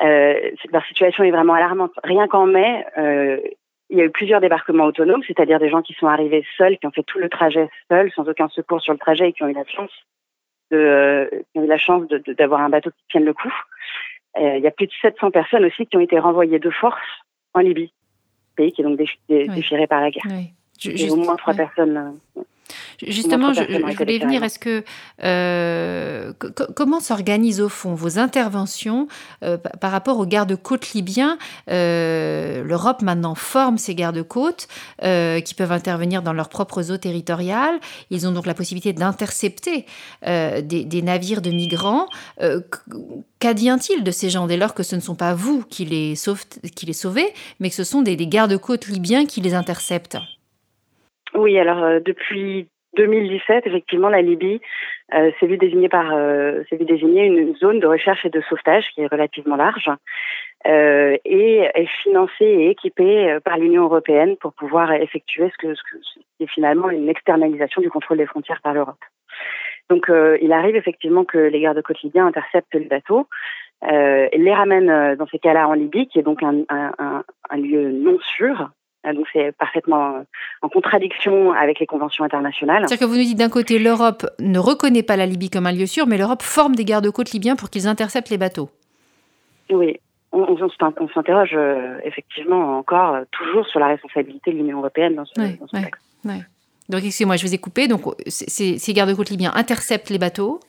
leur 0.00 0.84
situation 0.88 1.22
est 1.22 1.30
vraiment 1.30 1.54
alarmante. 1.54 1.92
Rien 2.02 2.26
qu'en 2.26 2.46
mai, 2.46 2.84
il 3.92 3.98
y 3.98 4.00
a 4.00 4.04
eu 4.06 4.10
plusieurs 4.10 4.40
débarquements 4.40 4.86
autonomes, 4.86 5.22
c'est-à-dire 5.26 5.58
des 5.58 5.68
gens 5.68 5.82
qui 5.82 5.92
sont 5.92 6.06
arrivés 6.06 6.44
seuls, 6.56 6.78
qui 6.78 6.86
ont 6.86 6.90
fait 6.90 7.02
tout 7.02 7.18
le 7.18 7.28
trajet 7.28 7.68
seuls, 7.90 8.10
sans 8.12 8.26
aucun 8.26 8.48
secours 8.48 8.80
sur 8.80 8.94
le 8.94 8.98
trajet 8.98 9.28
et 9.28 9.32
qui 9.34 9.42
ont 9.42 9.48
eu 9.48 9.52
la 9.52 9.66
chance 9.66 9.90
de, 10.70 11.44
qui 11.52 11.58
ont 11.58 11.64
eu 11.64 11.68
la 11.68 11.76
chance 11.76 12.08
d'avoir 12.08 12.62
un 12.62 12.70
bateau 12.70 12.90
qui 12.90 13.04
tienne 13.10 13.26
le 13.26 13.34
coup. 13.34 13.52
Euh, 14.38 14.56
il 14.56 14.62
y 14.62 14.66
a 14.66 14.70
plus 14.70 14.86
de 14.86 14.92
700 15.02 15.30
personnes 15.30 15.66
aussi 15.66 15.86
qui 15.86 15.98
ont 15.98 16.00
été 16.00 16.18
renvoyées 16.18 16.58
de 16.58 16.70
force 16.70 17.02
en 17.52 17.60
Libye, 17.60 17.92
pays 18.56 18.72
qui 18.72 18.80
est 18.80 18.84
donc 18.84 18.98
déchiré 19.28 19.86
par 19.86 20.00
la 20.00 20.10
guerre. 20.10 20.24
Oui. 20.26 21.10
au 21.10 21.16
moins 21.16 21.36
trois 21.36 21.52
personnes. 21.52 22.18
Euh, 22.38 22.42
Justement, 23.06 23.52
je, 23.52 23.62
voulais 23.96 24.18
venir. 24.18 24.42
Est-ce 24.42 24.58
que 24.58 24.84
euh, 25.24 26.32
comment 26.74 27.00
s'organisent 27.00 27.60
au 27.60 27.68
fond 27.68 27.94
vos 27.94 28.18
interventions 28.18 29.08
euh, 29.44 29.56
par 29.56 29.90
rapport 29.90 30.18
aux 30.18 30.26
gardes-côtes 30.26 30.92
libyens? 30.92 31.38
Euh, 31.70 32.62
L'Europe 32.64 33.02
maintenant 33.02 33.34
forme 33.34 33.78
ces 33.78 33.94
gardes-côtes 33.94 34.68
qui 35.00 35.54
peuvent 35.54 35.72
intervenir 35.72 36.22
dans 36.22 36.32
leurs 36.32 36.48
propres 36.48 36.90
eaux 36.90 36.96
territoriales. 36.96 37.78
Ils 38.10 38.26
ont 38.26 38.32
donc 38.32 38.46
la 38.46 38.54
possibilité 38.54 38.92
d'intercepter 38.92 39.86
des, 40.24 41.02
navires 41.02 41.42
de 41.42 41.50
migrants. 41.50 42.06
Qu'advient-il 43.38 44.04
de 44.04 44.10
ces 44.10 44.30
gens 44.30 44.46
dès 44.46 44.56
lors 44.56 44.74
que 44.74 44.82
ce 44.82 44.96
ne 44.96 45.00
sont 45.00 45.14
pas 45.14 45.34
vous 45.34 45.64
qui 45.68 45.84
les, 45.84 46.14
qui 46.74 46.86
les 46.86 46.92
sauvez, 46.92 47.32
mais 47.60 47.70
que 47.70 47.76
ce 47.76 47.84
sont 47.84 48.02
des, 48.02 48.16
des 48.16 48.26
gardes-côtes 48.26 48.86
libyens 48.86 49.26
qui 49.26 49.40
les 49.40 49.54
interceptent? 49.54 50.18
Oui, 51.34 51.58
alors 51.58 51.82
euh, 51.82 52.00
depuis 52.00 52.68
2017, 52.96 53.66
effectivement, 53.66 54.08
la 54.08 54.20
Libye 54.20 54.60
euh, 55.14 55.30
s'est 55.38 55.46
vue 55.46 55.56
désigner 55.56 55.88
par 55.88 56.12
euh, 56.12 56.62
s'est 56.68 56.76
vue 56.76 56.84
désigner 56.84 57.24
une 57.24 57.56
zone 57.56 57.80
de 57.80 57.86
recherche 57.86 58.24
et 58.24 58.30
de 58.30 58.40
sauvetage 58.42 58.86
qui 58.94 59.00
est 59.00 59.06
relativement 59.06 59.56
large 59.56 59.90
euh, 60.66 61.16
et 61.24 61.68
est 61.74 61.88
financée 62.02 62.44
et 62.44 62.70
équipée 62.70 63.30
euh, 63.30 63.40
par 63.40 63.56
l'Union 63.56 63.84
européenne 63.84 64.36
pour 64.36 64.52
pouvoir 64.52 64.92
effectuer 64.92 65.50
ce 65.50 65.66
que, 65.66 65.74
ce 65.74 65.82
que 65.82 65.98
est 66.40 66.46
finalement 66.48 66.90
une 66.90 67.08
externalisation 67.08 67.80
du 67.80 67.88
contrôle 67.88 68.18
des 68.18 68.26
frontières 68.26 68.60
par 68.62 68.74
l'Europe. 68.74 69.02
Donc, 69.90 70.10
il 70.40 70.52
arrive 70.52 70.74
effectivement 70.76 71.24
que 71.24 71.38
les 71.38 71.60
gardes 71.60 71.82
côtes 71.82 72.00
libyens 72.02 72.26
interceptent 72.26 72.74
les 72.74 72.86
bateaux, 72.86 73.28
les 73.82 74.54
ramènent 74.54 75.16
dans 75.16 75.26
ces 75.26 75.38
cas-là 75.38 75.68
en 75.68 75.74
Libye, 75.74 76.08
qui 76.08 76.18
est 76.18 76.22
donc 76.22 76.42
un, 76.42 76.62
un, 76.68 77.22
un 77.50 77.56
lieu 77.56 77.90
non 77.90 78.18
sûr, 78.20 78.70
donc 79.04 79.26
c'est 79.32 79.52
parfaitement 79.56 80.24
en 80.62 80.68
contradiction 80.68 81.52
avec 81.52 81.80
les 81.80 81.86
conventions 81.86 82.24
internationales. 82.24 82.84
C'est-à-dire 82.86 83.06
que 83.06 83.10
vous 83.10 83.18
nous 83.18 83.24
dites 83.24 83.38
d'un 83.38 83.48
côté, 83.48 83.78
l'Europe 83.78 84.26
ne 84.38 84.58
reconnaît 84.58 85.02
pas 85.02 85.16
la 85.16 85.26
Libye 85.26 85.50
comme 85.50 85.66
un 85.66 85.72
lieu 85.72 85.86
sûr, 85.86 86.06
mais 86.06 86.18
l'Europe 86.18 86.42
forme 86.42 86.76
des 86.76 86.84
gardes-côtes 86.84 87.32
libyens 87.32 87.56
pour 87.56 87.70
qu'ils 87.70 87.88
interceptent 87.88 88.30
les 88.30 88.38
bateaux. 88.38 88.70
Oui, 89.70 89.98
on, 90.32 91.08
s'interroge 91.14 91.52
euh, 91.54 91.98
effectivement 92.04 92.78
encore 92.78 93.14
euh, 93.14 93.24
toujours 93.30 93.66
sur 93.66 93.80
la 93.80 93.88
responsabilité 93.88 94.52
de 94.52 94.56
l'Union 94.56 94.78
européenne 94.78 95.14
dans 95.14 95.24
ce, 95.24 95.34
contexte. 95.58 96.02
Donc 96.88 97.04
excusez-moi, 97.04 97.36
je 97.36 97.46
vous 97.46 97.54
ai 97.54 97.58
coupé. 97.58 97.88
Donc 97.88 98.02
ces 98.26 98.92
gardes-côtes 98.92 99.30
libyens 99.30 99.52
interceptent 99.54 100.10
les 100.10 100.18
bateaux. 100.18 100.60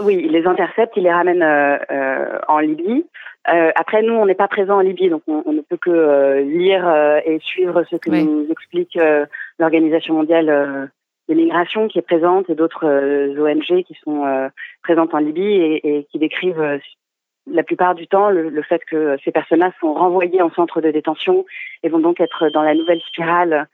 Oui, 0.00 0.20
ils 0.24 0.32
les 0.32 0.46
interceptent, 0.46 0.96
ils 0.96 1.02
les 1.02 1.12
ramènent 1.12 1.42
euh, 1.42 2.38
en 2.48 2.58
Libye. 2.58 3.04
Euh, 3.48 3.70
après, 3.74 4.02
nous, 4.02 4.12
on 4.12 4.26
n'est 4.26 4.34
pas 4.34 4.48
présent 4.48 4.76
en 4.76 4.80
Libye, 4.80 5.08
donc 5.08 5.22
on, 5.26 5.52
ne 5.52 5.62
peut 5.62 5.78
que 5.78 5.90
euh, 5.90 6.40
lire 6.42 6.86
euh, 6.86 7.20
et 7.24 7.38
suivre 7.40 7.84
ce 7.90 7.96
que 7.96 8.10
nous 8.10 8.46
explique 8.50 8.98
l'Organisation 9.58 10.14
mondiale 10.14 10.90
des 11.28 11.34
migrations 11.34 11.88
qui 11.88 11.98
est 11.98 12.02
présente 12.02 12.50
et 12.50 12.54
d'autres 12.54 12.86
ONG 13.38 13.84
qui 13.84 13.94
sont 14.04 14.50
présentes 14.82 15.14
en 15.14 15.18
Libye 15.18 15.42
et, 15.42 15.98
et 15.98 16.04
qui 16.04 16.18
décrivent 16.18 16.80
la 17.50 17.62
plupart 17.62 17.94
du 17.94 18.06
temps 18.06 18.30
le, 18.30 18.50
le 18.50 18.62
fait 18.62 18.84
que 18.84 19.16
ces 19.24 19.32
personnes-là 19.32 19.72
sont 19.80 19.94
renvoyées 19.94 20.42
en 20.42 20.50
centre 20.50 20.80
de 20.80 20.90
détention 20.90 21.46
et 21.82 21.88
vont 21.88 21.98
donc 21.98 22.20
être 22.20 22.50
dans 22.50 22.62
la 22.62 22.74
nouvelle 22.74 23.00
spirale 23.00 23.68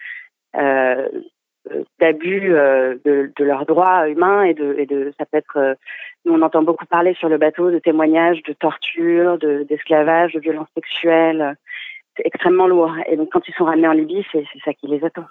d'abus 2.01 2.49
de, 2.49 3.33
de, 3.37 3.45
leurs 3.45 3.67
droits 3.67 4.09
humains 4.09 4.43
et 4.43 4.55
de, 4.55 5.13
ça 5.19 5.27
peut 5.27 5.39
être 5.39 5.77
on 6.29 6.43
entend 6.43 6.63
beaucoup 6.63 6.87
parler 6.87 7.15
sur 7.15 7.29
le 7.29 7.39
bateau 7.39 7.71
de 7.71 7.79
témoignages 7.79 8.43
de 8.43 8.53
torture, 8.53 9.39
d'esclavage, 9.39 10.33
de, 10.33 10.41
violences 10.41 10.69
sexuelles. 10.75 11.57
extrêmement 12.19 12.67
lourd. 12.67 12.95
Et 13.07 13.17
donc, 13.17 13.29
quand 13.33 13.47
ils 13.47 13.55
sont 13.55 13.65
ramenés 13.65 13.89
en 13.89 13.93
Libye, 13.93 14.25
c'est 14.33 14.45
ça 14.65 14.73
qui 14.73 14.87
les 14.89 15.05
attend. 15.05 15.27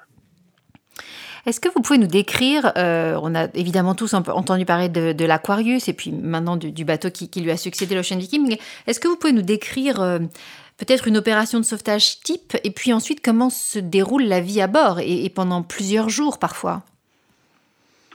Est-ce 1.46 1.60
que 1.60 1.70
vous 1.70 1.82
pouvez 1.82 2.00
nous 2.00 2.08
décrire, 2.08 2.72
euh, 2.76 3.20
on 3.22 3.36
a 3.36 3.46
évidemment 3.54 3.94
tous 3.94 4.16
entendu 4.16 4.66
parler 4.66 4.90
de, 4.90 5.26
l'Aquarius 5.26 5.88
et 5.88 5.94
puis 5.94 6.12
maintenant 6.12 6.58
du, 6.58 6.86
bateau 6.86 7.12
qui, 7.12 7.40
lui 7.40 7.52
a 7.52 7.58
succédé, 7.58 7.94
l'Ocean 7.94 8.18
Viking, 8.18 8.58
est-ce 8.88 9.00
que 9.00 9.08
vous 9.08 9.16
pouvez 9.16 9.34
nous 9.34 9.44
décrire 9.44 10.02
euh, 10.02 10.20
peut-être 10.78 11.08
une 11.08 11.18
opération 11.18 11.60
de 11.60 11.66
sauvetage 11.66 12.20
type 12.22 12.54
et 12.64 12.72
puis 12.72 12.94
ensuite 12.94 13.24
comment 13.24 13.50
se 13.50 13.80
déroule 13.80 14.24
la 14.24 14.42
vie 14.42 14.62
à 14.62 14.68
bord 14.68 15.00
et, 15.00 15.30
pendant 15.34 15.64
plusieurs 15.64 16.10
jours 16.10 16.40
parfois? 16.40 16.84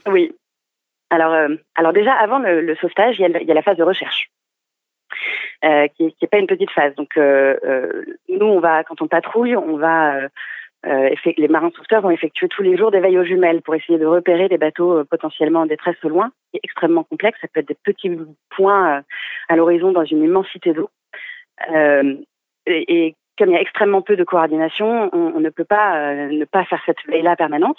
Oui. 0.05 0.31
Alors, 1.09 1.33
euh, 1.33 1.55
alors 1.75 1.93
déjà, 1.93 2.13
avant 2.13 2.39
le, 2.39 2.75
sauvetage, 2.79 3.19
il 3.19 3.21
y, 3.21 3.51
a, 3.51 3.53
la 3.53 3.61
phase 3.61 3.77
de 3.77 3.83
recherche. 3.83 4.29
qui 5.61 6.15
n'est 6.21 6.27
pas 6.27 6.37
une 6.39 6.47
petite 6.47 6.71
phase. 6.71 6.95
Donc, 6.95 7.17
nous, 7.17 8.45
on 8.45 8.59
va, 8.59 8.83
quand 8.83 9.01
on 9.01 9.07
patrouille, 9.07 9.55
on 9.55 9.77
va 9.77 10.29
euh, 10.85 11.13
les 11.37 11.47
marins 11.47 11.69
sauveteurs 11.75 12.01
vont 12.01 12.09
effectuer 12.09 12.47
tous 12.47 12.63
les 12.63 12.75
jours 12.75 12.89
des 12.89 12.99
veilles 12.99 13.19
aux 13.19 13.23
jumelles 13.23 13.61
pour 13.61 13.75
essayer 13.75 13.99
de 13.99 14.05
repérer 14.05 14.49
des 14.49 14.57
bateaux 14.57 14.99
euh, 14.99 15.03
potentiellement 15.03 15.61
en 15.61 15.65
détresse 15.67 15.97
au 16.03 16.09
loin. 16.09 16.31
C'est 16.53 16.59
extrêmement 16.63 17.03
complexe. 17.03 17.37
Ça 17.39 17.47
peut 17.47 17.59
être 17.59 17.67
des 17.67 17.77
petits 17.83 18.11
points 18.49 18.97
euh, 18.97 19.01
à 19.47 19.55
l'horizon 19.55 19.91
dans 19.91 20.05
une 20.05 20.23
immensité 20.23 20.73
d'eau. 20.73 20.89
Et, 22.65 23.15
comme 23.37 23.49
il 23.49 23.53
y 23.53 23.57
a 23.57 23.61
extrêmement 23.61 24.01
peu 24.01 24.15
de 24.15 24.23
coordination, 24.23 25.09
on, 25.13 25.39
ne 25.39 25.49
peut 25.49 25.65
pas 25.65 26.13
ne 26.27 26.45
pas 26.45 26.65
faire 26.65 26.81
cette 26.85 27.03
veille-là 27.07 27.35
permanente. 27.35 27.77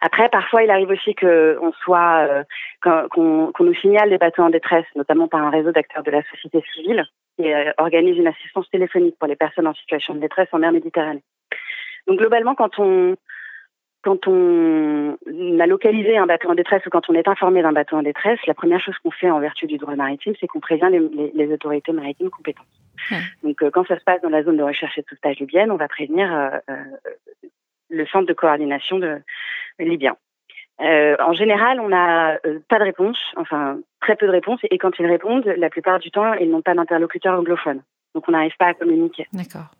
Après, 0.00 0.28
parfois, 0.30 0.64
il 0.64 0.70
arrive 0.70 0.90
aussi 0.90 1.14
qu'on 1.14 1.72
soit, 1.84 2.44
qu'on 2.82 3.52
nous 3.60 3.74
signale 3.74 4.10
des 4.10 4.18
bateaux 4.18 4.42
en 4.42 4.50
détresse, 4.50 4.86
notamment 4.96 5.28
par 5.28 5.42
un 5.42 5.50
réseau 5.50 5.70
d'acteurs 5.70 6.02
de 6.02 6.10
la 6.10 6.22
société 6.24 6.62
civile 6.74 7.04
qui 7.36 7.46
organise 7.78 8.18
une 8.18 8.26
assistance 8.26 8.68
téléphonique 8.70 9.16
pour 9.18 9.28
les 9.28 9.36
personnes 9.36 9.66
en 9.66 9.74
situation 9.74 10.14
de 10.14 10.20
détresse 10.20 10.48
en 10.52 10.58
mer 10.58 10.72
Méditerranée. 10.72 11.22
Donc 12.06 12.18
globalement, 12.18 12.54
quand 12.54 12.78
on 12.78 13.16
quand 14.02 14.26
on 14.26 15.16
a 15.60 15.66
localisé 15.66 16.16
un 16.16 16.26
bateau 16.26 16.50
en 16.50 16.56
détresse 16.56 16.84
ou 16.86 16.90
quand 16.90 17.08
on 17.08 17.14
est 17.14 17.28
informé 17.28 17.62
d'un 17.62 17.72
bateau 17.72 17.96
en 17.96 18.02
détresse, 18.02 18.40
la 18.46 18.54
première 18.54 18.80
chose 18.80 18.96
qu'on 18.98 19.12
fait 19.12 19.30
en 19.30 19.38
vertu 19.38 19.66
du 19.66 19.78
droit 19.78 19.94
maritime, 19.94 20.34
c'est 20.40 20.48
qu'on 20.48 20.58
prévient 20.58 20.90
les, 20.90 21.52
autorités 21.52 21.92
maritimes 21.92 22.30
compétentes. 22.30 22.66
Donc, 23.42 23.62
euh, 23.62 23.70
quand 23.70 23.86
ça 23.86 23.98
se 23.98 24.04
passe 24.04 24.20
dans 24.22 24.28
la 24.28 24.42
zone 24.42 24.56
de 24.56 24.62
recherche 24.62 24.96
et 24.98 25.02
de 25.02 25.06
sauvetage 25.08 25.38
libyenne, 25.38 25.70
on 25.70 25.76
va 25.76 25.88
prévenir 25.88 26.32
euh, 26.32 26.50
euh, 26.70 27.44
le 27.90 28.06
centre 28.06 28.26
de 28.26 28.32
coordination 28.32 28.98
de, 28.98 29.20
libyen. 29.78 30.16
en 30.78 31.32
général, 31.32 31.80
on 31.80 31.88
n'a 31.88 32.38
pas 32.68 32.78
de 32.78 32.84
réponse, 32.84 33.18
enfin 33.36 33.78
très 34.00 34.16
peu 34.16 34.26
de 34.26 34.32
réponses, 34.32 34.60
et 34.70 34.78
quand 34.78 34.98
ils 34.98 35.06
répondent, 35.06 35.44
la 35.44 35.70
plupart 35.70 35.98
du 35.98 36.10
temps, 36.10 36.34
ils 36.34 36.50
n'ont 36.50 36.62
pas 36.62 36.74
d'interlocuteur 36.74 37.38
anglophone. 37.38 37.82
Donc, 38.14 38.28
on 38.28 38.32
n'arrive 38.32 38.56
pas 38.58 38.66
à 38.66 38.74
communiquer. 38.74 39.26
D'accord. 39.32 39.70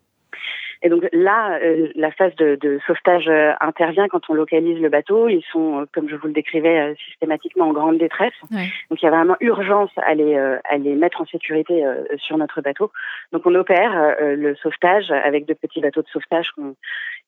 Et 0.85 0.89
donc 0.89 1.07
là, 1.13 1.59
euh, 1.63 1.87
la 1.95 2.11
phase 2.11 2.35
de, 2.35 2.57
de 2.59 2.77
sauvetage 2.85 3.29
euh, 3.29 3.53
intervient 3.61 4.09
quand 4.09 4.29
on 4.29 4.33
localise 4.33 4.79
le 4.79 4.89
bateau. 4.89 5.29
Ils 5.29 5.43
sont, 5.49 5.79
euh, 5.79 5.85
comme 5.93 6.09
je 6.09 6.15
vous 6.17 6.27
le 6.27 6.33
décrivais, 6.33 6.93
systématiquement 7.07 7.69
en 7.69 7.73
grande 7.73 7.97
détresse. 7.97 8.33
Donc 8.51 9.01
il 9.01 9.05
y 9.05 9.07
a 9.07 9.11
vraiment 9.11 9.37
urgence 9.39 9.91
à 9.95 10.13
les, 10.13 10.35
à 10.35 10.77
les 10.77 10.95
mettre 10.95 11.21
en 11.21 11.25
sécurité 11.25 11.83
sur 12.17 12.37
notre 12.37 12.61
bateau. 12.61 12.91
Donc 13.31 13.43
on 13.45 13.55
opère 13.55 14.15
le 14.19 14.55
sauvetage 14.55 15.09
avec 15.11 15.45
de 15.45 15.53
petits 15.53 15.79
bateaux 15.79 16.01
de 16.01 16.07
sauvetage 16.09 16.51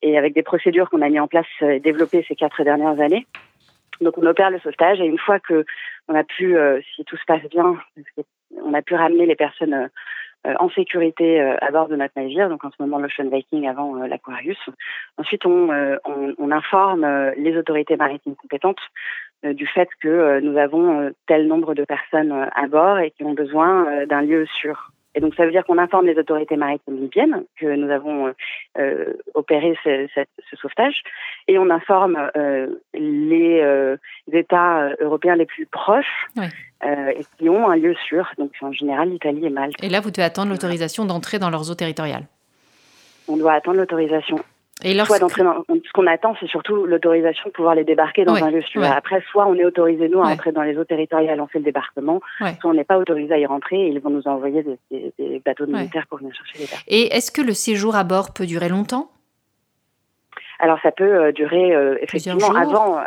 et 0.02 0.18
avec 0.18 0.34
des 0.34 0.44
procédures 0.44 0.90
qu'on 0.90 1.02
a 1.02 1.10
mis 1.10 1.20
en 1.20 1.28
place 1.28 1.48
et 1.62 1.80
développées 1.80 2.26
ces 2.28 2.36
quatre 2.36 2.64
dernières 2.64 3.00
années. 3.00 3.26
Donc 4.02 4.18
on 4.18 4.26
opère 4.26 4.52
le 4.52 4.60
sauvetage 4.60 5.00
et 5.00 5.06
une 5.06 5.18
fois 5.18 5.40
que 5.40 5.66
on 6.08 6.16
a 6.16 6.24
pu, 6.24 6.56
si 6.96 7.06
tout 7.06 7.18
se 7.18 7.26
passe 7.26 7.44
bien, 7.50 7.78
on 8.64 8.74
a 8.74 8.82
pu 8.82 8.96
ramener 8.96 9.26
les 9.26 9.36
personnes 9.36 9.90
en 10.60 10.70
sécurité 10.70 11.42
euh, 11.42 11.56
à 11.62 11.72
bord 11.72 11.88
de 11.88 11.96
notre 11.96 12.14
navire, 12.16 12.50
donc 12.50 12.64
en 12.64 12.72
ce 12.72 12.82
moment 12.82 13.00
l'Ocean 13.00 13.30
Viking 13.30 13.68
avant 13.68 13.96
euh, 13.96 14.08
l'Aquarius. 14.08 14.60
Ensuite, 15.18 15.46
on, 15.46 15.70
on, 16.06 16.52
informe 16.52 17.06
les 17.38 17.58
autorités 17.58 17.98
maritimes 17.98 18.36
compétentes 18.36 18.80
du 19.44 19.68
fait 19.68 19.90
que 20.02 20.40
nous 20.40 20.58
avons 20.58 21.12
tel 21.28 21.48
nombre 21.48 21.74
de 21.74 21.84
personnes 21.84 22.32
à 22.32 22.68
bord 22.68 23.00
et 23.00 23.12
qui 23.12 23.24
ont 23.24 23.34
besoin 23.34 24.06
d'un 24.06 24.22
lieu 24.22 24.46
sûr. 24.46 24.92
Et 25.16 25.22
donc 25.22 25.34
ça 25.36 25.46
veut 25.46 25.52
dire 25.52 25.64
qu'on 25.66 25.78
informe 25.78 26.06
les 26.06 26.18
autorités 26.18 26.58
maritimes 26.58 26.98
libyennes 26.98 27.46
que 27.60 27.66
nous 27.66 27.90
avons 27.90 28.34
euh, 28.78 29.14
opéré 29.34 29.78
ce, 29.84 30.08
ce, 30.14 30.56
sauvetage 30.58 31.02
et 31.48 31.58
on 31.58 31.70
informe 31.70 32.30
euh, 32.36 32.68
les, 32.94 33.62
euh, 33.62 33.96
États 34.32 34.90
européens 35.00 35.36
les 35.36 35.46
plus 35.46 35.66
proches 35.66 36.28
et 36.84 37.26
qui 37.38 37.50
ont 37.50 37.70
un 37.70 37.78
lieu 37.78 37.96
sûr, 38.08 38.30
donc 38.38 38.52
en 38.62 38.72
général 38.72 39.10
l'Italie 39.10 39.46
et 39.46 39.50
Malte. 39.50 39.82
Et 39.82 39.90
là, 39.90 40.02
vous 40.02 40.12
devez 40.12 40.24
attendre 40.24 40.52
l'autorisation 40.52 41.06
d'entrer 41.06 41.40
dans 41.40 41.50
leurs 41.50 41.72
eaux 41.72 41.76
territoriales. 41.76 42.26
On 43.28 43.38
doit 43.38 43.54
attendre 43.54 43.78
l'autorisation 43.78 44.38
et 44.84 44.94
soit 45.06 45.20
dans, 45.20 45.30
ce 45.30 45.94
qu'on 45.94 46.08
attend, 46.08 46.36
c'est 46.40 46.48
surtout 46.48 46.86
l'autorisation 46.86 47.48
de 47.48 47.54
pouvoir 47.54 47.76
les 47.76 47.86
débarquer 47.86 48.26
dans 48.26 48.36
un 48.36 48.52
lieu 48.52 48.62
sûr. 48.62 48.84
Après, 48.84 49.24
soit 49.32 49.48
on 49.48 49.56
est 49.56 49.64
autorisé 49.64 50.10
nous 50.10 50.22
à 50.22 50.28
entrer 50.28 50.52
dans 50.52 50.64
les 50.64 50.78
eaux 50.78 50.84
territoriales, 50.84 51.40
on 51.40 51.48
fait 51.48 51.60
le 51.60 51.66
débarquement, 51.66 52.20
soit 52.40 52.70
on 52.70 52.74
n'est 52.74 52.84
pas 52.84 52.98
autorisé 52.98 53.34
à 53.34 53.38
y 53.38 53.46
rentrer 53.46 53.78
et 53.78 53.88
ils 53.88 54.00
vont 54.00 54.10
nous 54.10 54.28
envoyer 54.28 54.64
des, 54.64 55.14
des, 55.18 55.42
bateaux 55.46 55.66
militaires 55.66 56.06
pour 56.08 56.18
venir 56.18 56.36
chercher 56.36 56.60
les 56.60 56.66
personnes. 56.66 56.86
Et 56.88 57.16
est-ce 57.16 57.32
que 57.32 57.42
le 57.42 57.54
séjour 57.54 57.96
à 57.96 58.04
bord 58.04 58.34
peut 58.34 58.46
durer 58.46 58.68
longtemps? 58.68 59.10
Alors 60.60 60.80
ça 60.82 60.92
peut 60.92 61.04
euh, 61.04 61.32
durer 61.32 61.74
euh, 61.74 61.98
effectivement 62.02 62.54
avant. 62.54 63.00
Euh, 63.00 63.04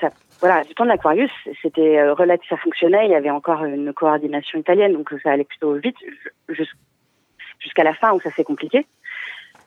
ça, 0.00 0.10
voilà, 0.40 0.62
du 0.62 0.74
temps 0.74 0.84
de 0.84 0.90
l'Aquarius, 0.90 1.30
c'était 1.60 2.08
relatif, 2.10 2.48
ça 2.48 2.56
fonctionnait. 2.56 3.06
Il 3.06 3.10
y 3.10 3.16
avait 3.16 3.30
encore 3.30 3.64
une 3.64 3.92
coordination 3.92 4.58
italienne, 4.58 4.92
donc 4.92 5.12
ça 5.24 5.32
allait 5.32 5.42
plutôt 5.42 5.74
vite 5.74 5.96
jusqu'à 7.58 7.82
la 7.82 7.94
fin 7.94 8.12
où 8.12 8.20
ça 8.20 8.30
s'est 8.30 8.44
compliqué. 8.44 8.86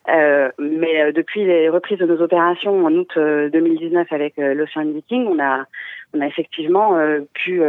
Euh, 0.08 0.50
mais 0.58 1.00
euh, 1.00 1.12
depuis 1.12 1.44
les 1.44 1.68
reprises 1.68 1.98
de 1.98 2.06
nos 2.06 2.20
opérations 2.20 2.84
en 2.84 2.92
août 2.92 3.12
2019 3.16 4.08
euh, 4.10 4.14
avec 4.14 4.34
l'Ocean 4.36 4.84
Viking, 4.84 5.26
on 5.26 5.40
a, 5.40 5.64
on 6.12 6.20
a 6.20 6.26
effectivement 6.26 6.98
pu 7.34 7.62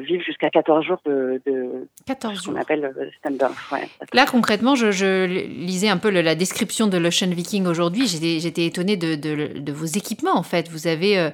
vivre 0.00 0.22
jusqu'à 0.22 0.50
14 0.50 0.84
jours 0.84 1.00
de, 1.04 1.40
de 1.46 1.86
14 2.06 2.44
jours. 2.44 2.54
qu'on 2.54 2.60
appelle 2.60 2.94
stand-off. 3.18 3.72
Ouais, 3.72 3.88
Là, 4.12 4.24
concrètement, 4.30 4.74
je, 4.74 4.90
je, 4.90 5.26
lisais 5.26 5.88
un 5.88 5.98
peu 5.98 6.10
la 6.10 6.34
description 6.34 6.86
de 6.86 6.96
l'Ocean 6.96 7.30
Viking 7.30 7.66
aujourd'hui. 7.66 8.06
J'étais, 8.06 8.38
j'étais 8.40 8.66
étonnée 8.66 8.96
de, 8.96 9.16
de, 9.16 9.58
de, 9.58 9.72
vos 9.72 9.86
équipements, 9.86 10.36
en 10.36 10.44
fait. 10.44 10.68
Vous 10.68 10.86
avez... 10.86 11.30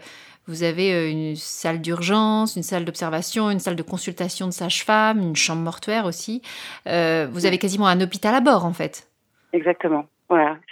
Vous 0.49 0.63
avez 0.63 1.11
une 1.11 1.35
salle 1.35 1.81
d'urgence, 1.81 2.55
une 2.55 2.63
salle 2.63 2.85
d'observation, 2.85 3.51
une 3.51 3.59
salle 3.59 3.75
de 3.75 3.83
consultation 3.83 4.47
de 4.47 4.53
sage-femme, 4.53 5.19
une 5.19 5.35
chambre 5.35 5.63
mortuaire 5.63 6.05
aussi. 6.05 6.41
vous 6.85 7.47
avez 7.47 7.59
quasiment 7.59 7.89
un 7.89 8.01
hôpital 8.01 8.33
à 8.33 8.41
bord, 8.41 8.65
en 8.65 8.73
fait. 8.73 9.09
Exactement. 9.53 10.07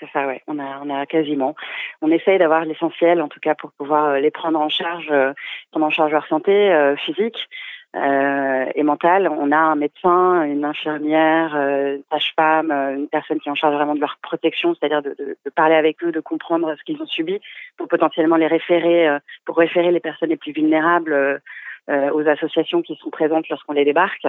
C'est 0.00 0.10
ça, 0.12 0.26
ouais. 0.26 0.42
On 0.48 0.58
a, 0.58 0.80
on 0.82 0.90
a 0.90 1.06
quasiment. 1.06 1.54
On 2.02 2.10
essaye 2.10 2.38
d'avoir 2.38 2.64
l'essentiel, 2.64 3.22
en 3.22 3.28
tout 3.28 3.40
cas, 3.40 3.54
pour 3.54 3.70
pouvoir 3.72 4.06
euh, 4.06 4.18
les 4.18 4.32
prendre 4.32 4.60
en 4.60 4.68
charge, 4.68 5.08
euh, 5.10 5.32
prendre 5.70 5.86
en 5.86 5.90
charge 5.90 6.12
leur 6.12 6.26
santé 6.26 6.52
euh, 6.52 6.96
physique 6.96 7.48
et 7.96 8.82
mentale. 8.82 9.28
On 9.28 9.52
a 9.52 9.56
un 9.56 9.76
médecin, 9.76 10.42
une 10.42 10.64
infirmière, 10.64 11.54
une 11.54 12.02
sage-femme, 12.10 12.72
une 12.72 13.06
personne 13.06 13.38
qui 13.38 13.48
est 13.48 13.52
en 13.52 13.54
charge 13.54 13.76
vraiment 13.76 13.94
de 13.94 14.00
leur 14.00 14.18
protection, 14.20 14.74
c'est-à-dire 14.74 15.00
de, 15.00 15.10
de, 15.16 15.36
de, 15.44 15.50
parler 15.50 15.76
avec 15.76 16.02
eux, 16.02 16.10
de 16.10 16.18
comprendre 16.18 16.74
ce 16.76 16.82
qu'ils 16.82 17.00
ont 17.00 17.06
subi, 17.06 17.38
pour 17.76 17.86
potentiellement 17.86 18.34
les 18.34 18.48
référer, 18.48 19.16
pour 19.44 19.56
référer 19.56 19.92
les 19.92 20.00
personnes 20.00 20.30
les 20.30 20.36
plus 20.36 20.50
vulnérables 20.50 21.40
aux 21.88 22.26
associations 22.26 22.82
qui 22.82 22.96
sont 22.96 23.10
présentes 23.10 23.48
lorsqu'on 23.48 23.74
les 23.74 23.84
débarque, 23.84 24.26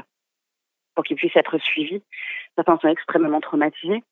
pour 0.94 1.04
qu'ils 1.04 1.18
puissent 1.18 1.36
être 1.36 1.58
suivis. 1.58 2.04
Certains 2.56 2.78
sont 2.78 2.90
extrêmement 2.90 3.42
traumatisés. 3.42 4.04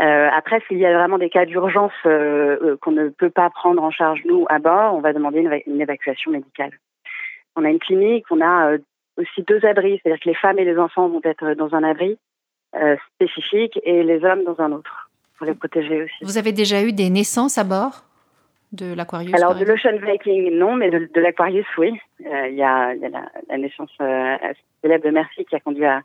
Euh, 0.00 0.28
après, 0.34 0.62
s'il 0.66 0.78
y 0.78 0.86
a 0.86 0.96
vraiment 0.96 1.18
des 1.18 1.28
cas 1.28 1.44
d'urgence 1.44 1.92
euh, 2.06 2.56
euh, 2.62 2.76
qu'on 2.80 2.92
ne 2.92 3.10
peut 3.10 3.30
pas 3.30 3.50
prendre 3.50 3.82
en 3.82 3.90
charge 3.90 4.20
nous 4.24 4.46
à 4.48 4.58
bord, 4.58 4.94
on 4.94 5.00
va 5.00 5.12
demander 5.12 5.62
une, 5.66 5.80
évacuation 5.80 6.30
médicale. 6.30 6.70
On 7.56 7.64
a 7.64 7.68
une 7.68 7.78
clinique, 7.78 8.24
on 8.30 8.40
a 8.40 8.76
aussi 9.18 9.42
deux 9.46 9.62
abris, 9.66 10.00
c'est-à-dire 10.02 10.22
que 10.22 10.28
les 10.30 10.34
femmes 10.34 10.58
et 10.58 10.64
les 10.64 10.78
enfants 10.78 11.08
vont 11.08 11.20
être 11.24 11.52
dans 11.54 11.74
un 11.74 11.82
abri 11.82 12.18
spécifique 13.14 13.78
et 13.84 14.02
les 14.02 14.24
hommes 14.24 14.44
dans 14.44 14.58
un 14.58 14.72
autre 14.72 15.10
pour 15.36 15.46
les 15.46 15.52
protéger 15.52 16.04
aussi. 16.04 16.14
Vous 16.22 16.38
avez 16.38 16.52
déjà 16.52 16.82
eu 16.82 16.94
des 16.94 17.10
naissances 17.10 17.58
à 17.58 17.64
bord 17.64 18.06
de 18.72 18.94
l'Aquarius 18.94 19.34
Alors 19.34 19.54
de 19.54 19.66
l'Ocean 19.66 19.98
Viking, 19.98 20.56
non, 20.56 20.76
mais 20.76 20.90
de, 20.90 21.20
l'Aquarius, 21.20 21.66
oui. 21.76 21.92
Il 22.20 22.54
y, 22.54 22.62
a, 22.62 22.94
y 22.94 23.04
a 23.04 23.10
la, 23.10 23.58
naissance 23.58 23.90
célèbre 24.80 25.04
de 25.04 25.10
Merci 25.10 25.44
qui 25.44 25.54
a 25.54 25.60
conduit 25.60 25.84
à, 25.84 26.00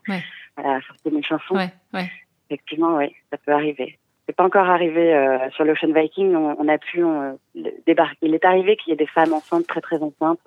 à 0.58 0.78
sortir 0.82 1.12
une 1.14 1.24
chanson. 1.24 1.54
Ouais, 1.54 1.70
ouais. 1.94 2.10
Effectivement, 2.50 2.96
oui, 2.96 3.14
ça 3.30 3.36
peut 3.38 3.52
arriver. 3.52 3.98
C'est 4.26 4.36
pas 4.36 4.44
encore 4.44 4.68
arrivé 4.68 5.14
euh, 5.14 5.50
sur 5.50 5.64
l'Ocean 5.64 5.92
Viking. 5.92 6.34
On, 6.34 6.68
a 6.68 6.76
pu 6.76 7.02
euh, 7.02 7.32
débarquer. 7.86 8.18
Il 8.22 8.34
est 8.34 8.44
arrivé 8.44 8.76
qu'il 8.76 8.90
y 8.90 8.92
ait 8.92 8.96
des 8.96 9.06
femmes 9.06 9.32
enceintes 9.32 9.66
très 9.66 9.80
très 9.80 10.02
enceintes, 10.02 10.40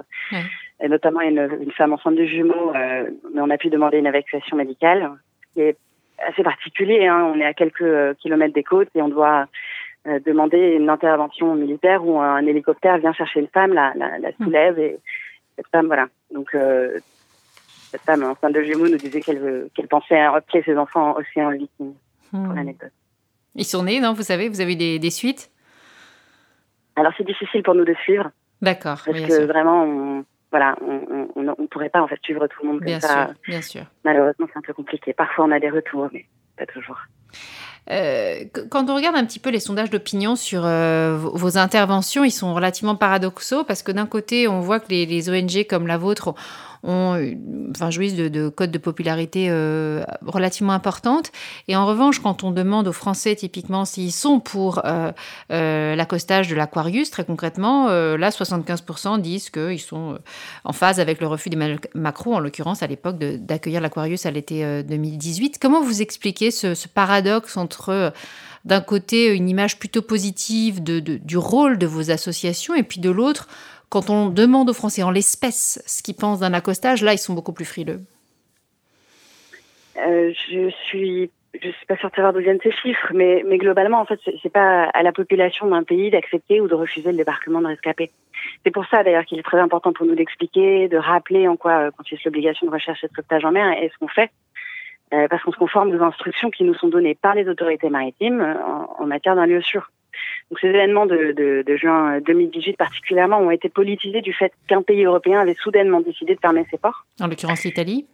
et 0.83 0.87
notamment 0.87 1.21
une, 1.21 1.49
une, 1.61 1.71
femme 1.71 1.93
enceinte 1.93 2.15
de 2.15 2.25
jumeaux. 2.25 2.75
Euh, 2.75 3.09
mais 3.33 3.41
on 3.41 3.49
a 3.49 3.57
pu 3.57 3.69
demander 3.69 3.97
une 3.97 4.05
évacuation 4.05 4.55
médicale, 4.55 5.09
qui 5.53 5.61
est 5.61 5.77
assez 6.27 6.43
particulier. 6.43 7.07
Hein. 7.07 7.31
On 7.33 7.39
est 7.39 7.45
à 7.45 7.55
quelques 7.55 8.15
kilomètres 8.17 8.53
des 8.53 8.63
côtes 8.63 8.89
et 8.93 9.01
on 9.01 9.09
doit 9.09 9.47
demander 10.25 10.77
une 10.79 10.89
intervention 10.89 11.53
militaire 11.53 12.05
où 12.05 12.19
un 12.19 12.45
hélicoptère 12.45 12.97
vient 12.97 13.13
chercher 13.13 13.39
une 13.39 13.47
femme, 13.47 13.73
la, 13.73 13.93
la, 13.95 14.17
la 14.17 14.31
soulève 14.33 14.79
et 14.79 14.97
cette 15.55 15.67
femme, 15.67 15.87
voilà. 15.87 16.07
Donc 16.31 16.55
cette 17.91 18.01
femme 18.01 18.23
enceinte 18.23 18.53
de 18.53 18.63
jumeaux 18.63 18.87
nous 18.87 18.97
disait 18.97 19.19
qu'elle 19.21 19.87
pensait 19.89 20.19
à 20.19 20.31
replier 20.31 20.63
ses 20.63 20.77
enfants 20.77 21.13
aussi 21.17 21.41
en 21.41 21.51
Viking, 21.51 21.93
pour 22.31 22.39
hmm. 22.39 22.55
l'anecdote. 22.55 22.91
Ils 23.55 23.65
sont 23.65 23.83
nés, 23.83 23.99
non 23.99 24.13
Vous 24.13 24.23
savez, 24.23 24.47
vous 24.47 24.61
avez 24.61 24.75
des, 24.75 24.97
des 24.97 25.09
suites? 25.09 25.51
Alors 26.95 27.11
c'est 27.17 27.25
difficile 27.25 27.63
pour 27.63 27.75
nous 27.75 27.85
de 27.85 27.93
suivre. 28.03 28.31
D'accord. 28.61 29.01
Parce 29.05 29.19
que 29.19 29.45
vraiment, 29.45 29.83
on, 29.83 30.25
voilà, 30.51 30.75
on 30.81 31.41
ne 31.41 31.67
pourrait 31.67 31.89
pas 31.89 32.01
en 32.01 32.07
fait 32.07 32.19
suivre 32.23 32.47
tout 32.47 32.63
le 32.63 32.73
monde 32.73 32.81
sûr. 32.85 33.33
Bien 33.47 33.61
sûr. 33.61 33.83
Malheureusement, 34.05 34.47
c'est 34.51 34.59
un 34.59 34.61
peu 34.61 34.73
compliqué. 34.73 35.13
Parfois, 35.13 35.45
on 35.45 35.51
a 35.51 35.59
des 35.59 35.69
retours, 35.69 36.09
mais 36.13 36.25
pas 36.57 36.65
toujours. 36.65 36.97
Euh, 37.89 38.43
quand 38.69 38.89
on 38.89 38.95
regarde 38.95 39.15
un 39.15 39.25
petit 39.25 39.39
peu 39.39 39.49
les 39.49 39.59
sondages 39.59 39.89
d'opinion 39.89 40.35
sur 40.35 40.65
euh, 40.65 41.17
vos 41.17 41.57
interventions, 41.57 42.23
ils 42.23 42.31
sont 42.31 42.53
relativement 42.53 42.95
paradoxaux 42.95 43.63
parce 43.63 43.81
que 43.81 43.91
d'un 43.91 44.05
côté, 44.05 44.47
on 44.47 44.59
voit 44.59 44.79
que 44.79 44.89
les, 44.89 45.05
les 45.05 45.29
ONG 45.29 45.65
comme 45.67 45.87
la 45.87 45.97
vôtre 45.97 46.35
enfin, 46.83 47.89
jouissent 47.91 48.15
de, 48.15 48.27
de 48.27 48.49
codes 48.49 48.71
de 48.71 48.77
popularité 48.77 49.47
euh, 49.49 50.03
relativement 50.25 50.73
importantes. 50.73 51.31
Et 51.67 51.75
en 51.75 51.85
revanche, 51.85 52.19
quand 52.19 52.43
on 52.43 52.51
demande 52.51 52.87
aux 52.87 52.93
Français 52.93 53.35
typiquement 53.35 53.85
s'ils 53.85 54.11
sont 54.11 54.39
pour 54.39 54.81
euh, 54.85 55.11
euh, 55.51 55.95
l'accostage 55.95 56.47
de 56.47 56.55
l'Aquarius, 56.55 57.11
très 57.11 57.25
concrètement, 57.25 57.87
là, 57.87 58.29
75% 58.29 59.21
disent 59.21 59.49
qu'ils 59.49 59.79
sont 59.79 60.17
en 60.63 60.73
phase 60.73 60.99
avec 60.99 61.21
le 61.21 61.27
refus 61.27 61.49
d'Emmanuel 61.49 61.79
Macron, 61.93 62.35
en 62.35 62.39
l'occurrence 62.39 62.83
à 62.83 62.87
l'époque 62.87 63.17
d'accueillir 63.17 63.81
l'Aquarius 63.81 64.25
à 64.25 64.31
l'été 64.31 64.83
2018. 64.83 65.59
Comment 65.59 65.81
vous 65.81 66.01
expliquez 66.01 66.51
ce, 66.51 66.87
paradoxe 66.87 67.57
entre 67.57 68.11
d'un 68.65 68.81
côté 68.81 69.33
une 69.33 69.49
image 69.49 69.79
plutôt 69.79 70.01
positive 70.01 70.83
du 70.83 71.37
rôle 71.37 71.77
de 71.77 71.85
vos 71.85 72.11
associations 72.11 72.75
et 72.75 72.83
puis 72.83 72.99
de 72.99 73.09
l'autre 73.09 73.47
quand 73.91 74.09
on 74.09 74.29
demande 74.29 74.69
aux 74.69 74.73
Français 74.73 75.03
en 75.03 75.11
l'espèce 75.11 75.83
ce 75.85 76.01
qu'ils 76.01 76.15
pensent 76.15 76.39
d'un 76.39 76.53
accostage, 76.53 77.03
là, 77.03 77.11
ils 77.11 77.17
sont 77.17 77.33
beaucoup 77.33 77.51
plus 77.51 77.65
frileux. 77.65 77.99
Euh, 79.97 80.31
je 80.49 80.69
suis, 80.85 81.29
je 81.61 81.69
suis 81.69 81.85
pas 81.85 81.97
sûre 81.97 82.09
de 82.09 82.15
savoir 82.15 82.31
d'où 82.31 82.39
viennent 82.39 82.61
ces 82.63 82.71
chiffres, 82.71 83.11
mais, 83.13 83.43
mais 83.45 83.57
globalement, 83.57 83.99
en 83.99 84.05
fait, 84.05 84.19
c'est 84.41 84.49
pas 84.49 84.85
à 84.85 85.03
la 85.03 85.11
population 85.11 85.67
d'un 85.67 85.83
pays 85.83 86.09
d'accepter 86.09 86.61
ou 86.61 86.69
de 86.69 86.73
refuser 86.73 87.11
le 87.11 87.17
débarquement 87.17 87.61
de 87.61 87.67
rescapés. 87.67 88.11
C'est 88.63 88.71
pour 88.71 88.85
ça, 88.87 89.03
d'ailleurs, 89.03 89.25
qu'il 89.25 89.37
est 89.37 89.43
très 89.43 89.59
important 89.59 89.91
pour 89.91 90.05
nous 90.05 90.15
d'expliquer, 90.15 90.87
de 90.87 90.97
rappeler 90.97 91.49
en 91.49 91.57
quoi 91.57 91.87
euh, 91.87 91.91
consiste 91.91 92.23
l'obligation 92.23 92.67
de 92.67 92.71
recherche 92.71 93.03
et 93.03 93.07
de 93.07 93.13
sauvetage 93.13 93.43
en 93.43 93.51
mer 93.51 93.77
et 93.77 93.89
ce 93.89 93.97
qu'on 93.99 94.07
fait. 94.07 94.31
Euh, 95.13 95.27
parce 95.27 95.43
qu'on 95.43 95.51
se 95.51 95.57
conforme 95.57 95.93
aux 95.93 96.01
instructions 96.01 96.49
qui 96.49 96.63
nous 96.63 96.75
sont 96.75 96.87
données 96.87 97.15
par 97.15 97.35
les 97.35 97.49
autorités 97.49 97.89
maritimes 97.89 98.41
en, 98.41 99.03
en 99.03 99.05
matière 99.05 99.35
d'un 99.35 99.45
lieu 99.45 99.61
sûr. 99.61 99.91
Donc 100.51 100.59
ces 100.59 100.67
événements 100.67 101.05
de, 101.05 101.31
de, 101.31 101.63
de, 101.65 101.77
juin 101.77 102.19
2018 102.19 102.75
particulièrement 102.75 103.39
ont 103.39 103.51
été 103.51 103.69
politisés 103.69 104.19
du 104.19 104.33
fait 104.33 104.51
qu'un 104.67 104.81
pays 104.81 105.05
européen 105.05 105.39
avait 105.39 105.55
soudainement 105.55 106.01
décidé 106.01 106.35
de 106.35 106.39
fermer 106.41 106.65
ses 106.69 106.77
ports. 106.77 107.05
En 107.21 107.27
l'occurrence 107.27 107.63
l'Italie. 107.63 108.05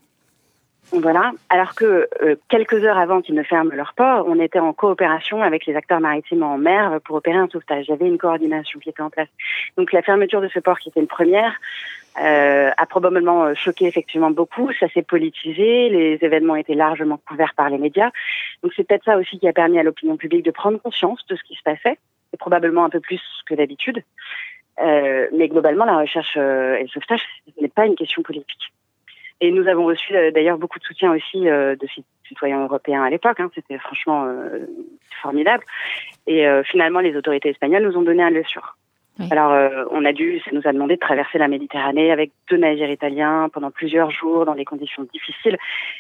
Voilà. 0.92 1.32
Alors 1.50 1.74
que 1.74 2.08
euh, 2.22 2.36
quelques 2.48 2.86
heures 2.86 3.00
avant 3.00 3.22
qu'ils 3.22 3.34
ne 3.34 3.42
ferment 3.42 3.74
leurs 3.74 3.94
ports, 3.96 4.26
on 4.28 4.40
était 4.40 4.60
en 4.60 4.72
coopération 4.72 5.42
avec 5.42 5.66
les 5.66 5.76
acteurs 5.76 6.00
maritimes 6.00 6.44
en 6.44 6.60
mer 6.60 7.00
pour 7.04 7.16
opérer 7.16 7.38
un 7.38 7.50
sauvetage. 7.50 7.86
Il 7.88 7.90
y 7.90 7.94
avait 7.94 8.08
une 8.08 8.20
coordination 8.20 8.80
qui 8.80 8.90
était 8.90 9.02
en 9.02 9.10
place. 9.10 9.28
Donc 9.76 9.92
la 9.92 10.04
fermeture 10.04 10.40
de 10.40 10.48
ce 10.48 10.60
port, 10.60 10.78
qui 10.78 10.90
était 10.90 11.00
une 11.00 11.08
première, 11.08 11.56
euh, 12.22 12.70
a 12.78 12.86
probablement 12.86 13.54
choqué 13.56 13.86
effectivement 13.86 14.32
beaucoup. 14.32 14.72
Ça 14.80 14.88
s'est 14.90 15.02
politisé. 15.02 15.90
Les 15.90 16.20
événements 16.22 16.56
étaient 16.56 16.76
largement 16.76 17.20
couverts 17.28 17.54
par 17.58 17.70
les 17.70 17.80
médias. 17.80 18.12
Donc 18.62 18.74
c'est 18.76 18.88
peut-être 18.88 19.06
ça 19.06 19.18
aussi 19.18 19.40
qui 19.40 19.48
a 19.48 19.54
permis 19.54 19.80
à 19.80 19.84
l'opinion 19.84 20.18
publique 20.18 20.46
de 20.46 20.52
prendre 20.52 20.80
conscience 20.80 21.26
de 21.28 21.36
ce 21.36 21.44
qui 21.44 21.56
se 21.56 21.64
passait, 21.64 21.98
et 22.34 22.38
probablement 22.38 22.86
un 22.86 22.90
peu 22.90 23.00
plus 23.00 23.22
que 23.46 23.56
d'habitude. 23.56 24.04
Euh, 24.80 25.28
mais 25.34 25.48
globalement, 25.48 25.86
la 25.86 25.98
recherche 25.98 26.36
euh, 26.38 26.76
et 26.76 26.84
le 26.84 26.88
sauvetage, 26.88 27.22
n'est 27.62 27.68
pas 27.68 27.86
une 27.86 27.96
question 27.96 28.22
politique. 28.22 28.74
Et 29.40 29.52
nous 29.52 29.68
avons 29.68 29.86
reçu 29.86 30.16
euh, 30.16 30.32
d'ailleurs 30.32 30.58
beaucoup 30.58 30.80
de 30.80 30.84
soutien 30.84 31.14
aussi 31.14 31.42
de 31.42 31.88
citoyens 32.28 32.64
européens 32.64 33.04
à 33.04 33.10
l'époque. 33.10 33.40
Hein. 33.40 33.50
C'était 33.54 33.78
franchement 33.78 34.28
formidable. 35.22 35.64
Et 36.26 36.46
finalement, 36.66 37.00
les 37.00 37.16
autorités 37.16 37.50
espagnoles 37.50 37.84
nous 37.84 37.98
ont 37.98 38.02
donné 38.02 38.24
un 38.24 38.30
lieu. 38.30 38.44
Oui. 39.20 39.28
Alors, 39.32 39.88
on 39.92 40.06
a 40.06 40.14
dû, 40.14 40.40
ça 40.46 40.52
nous 40.54 40.62
a 40.66 40.72
demandé 40.72 40.96
de 40.96 41.00
traverser 41.00 41.38
la 41.38 41.48
Méditerranée 41.48 42.12
avec 42.12 42.32
deux 42.50 42.58
navires 42.58 42.92
italiens 42.92 43.50
pendant 43.52 43.72
plusieurs 43.72 44.12
jours 44.12 44.46
dans 44.46 44.56
des 44.56 44.66
conditions 44.66 45.08
difficiles. 45.12 45.58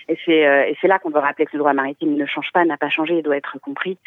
Et 0.07 0.17
c'est 0.25 0.69
et 0.69 0.77
c'est 0.79 0.87
là 0.87 0.99
qu'on 0.99 1.09
doit 1.09 1.21
rappeler 1.21 1.45
que 1.45 1.53
le 1.53 1.59
droit 1.59 1.73
maritime 1.73 2.15
ne 2.15 2.25
change 2.25 2.51
pas, 2.53 2.63
n'a 2.65 2.77
pas 2.77 2.89
changé 2.89 3.17
et 3.17 3.21
doit 3.21 3.37
être 3.37 3.57
compris. 3.59 3.97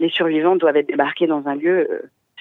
Les 0.00 0.10
survivants 0.10 0.56
doivent 0.56 0.76
être 0.76 0.88
débarqués 0.88 1.26
dans 1.26 1.46
un 1.46 1.54
lieu 1.54 1.88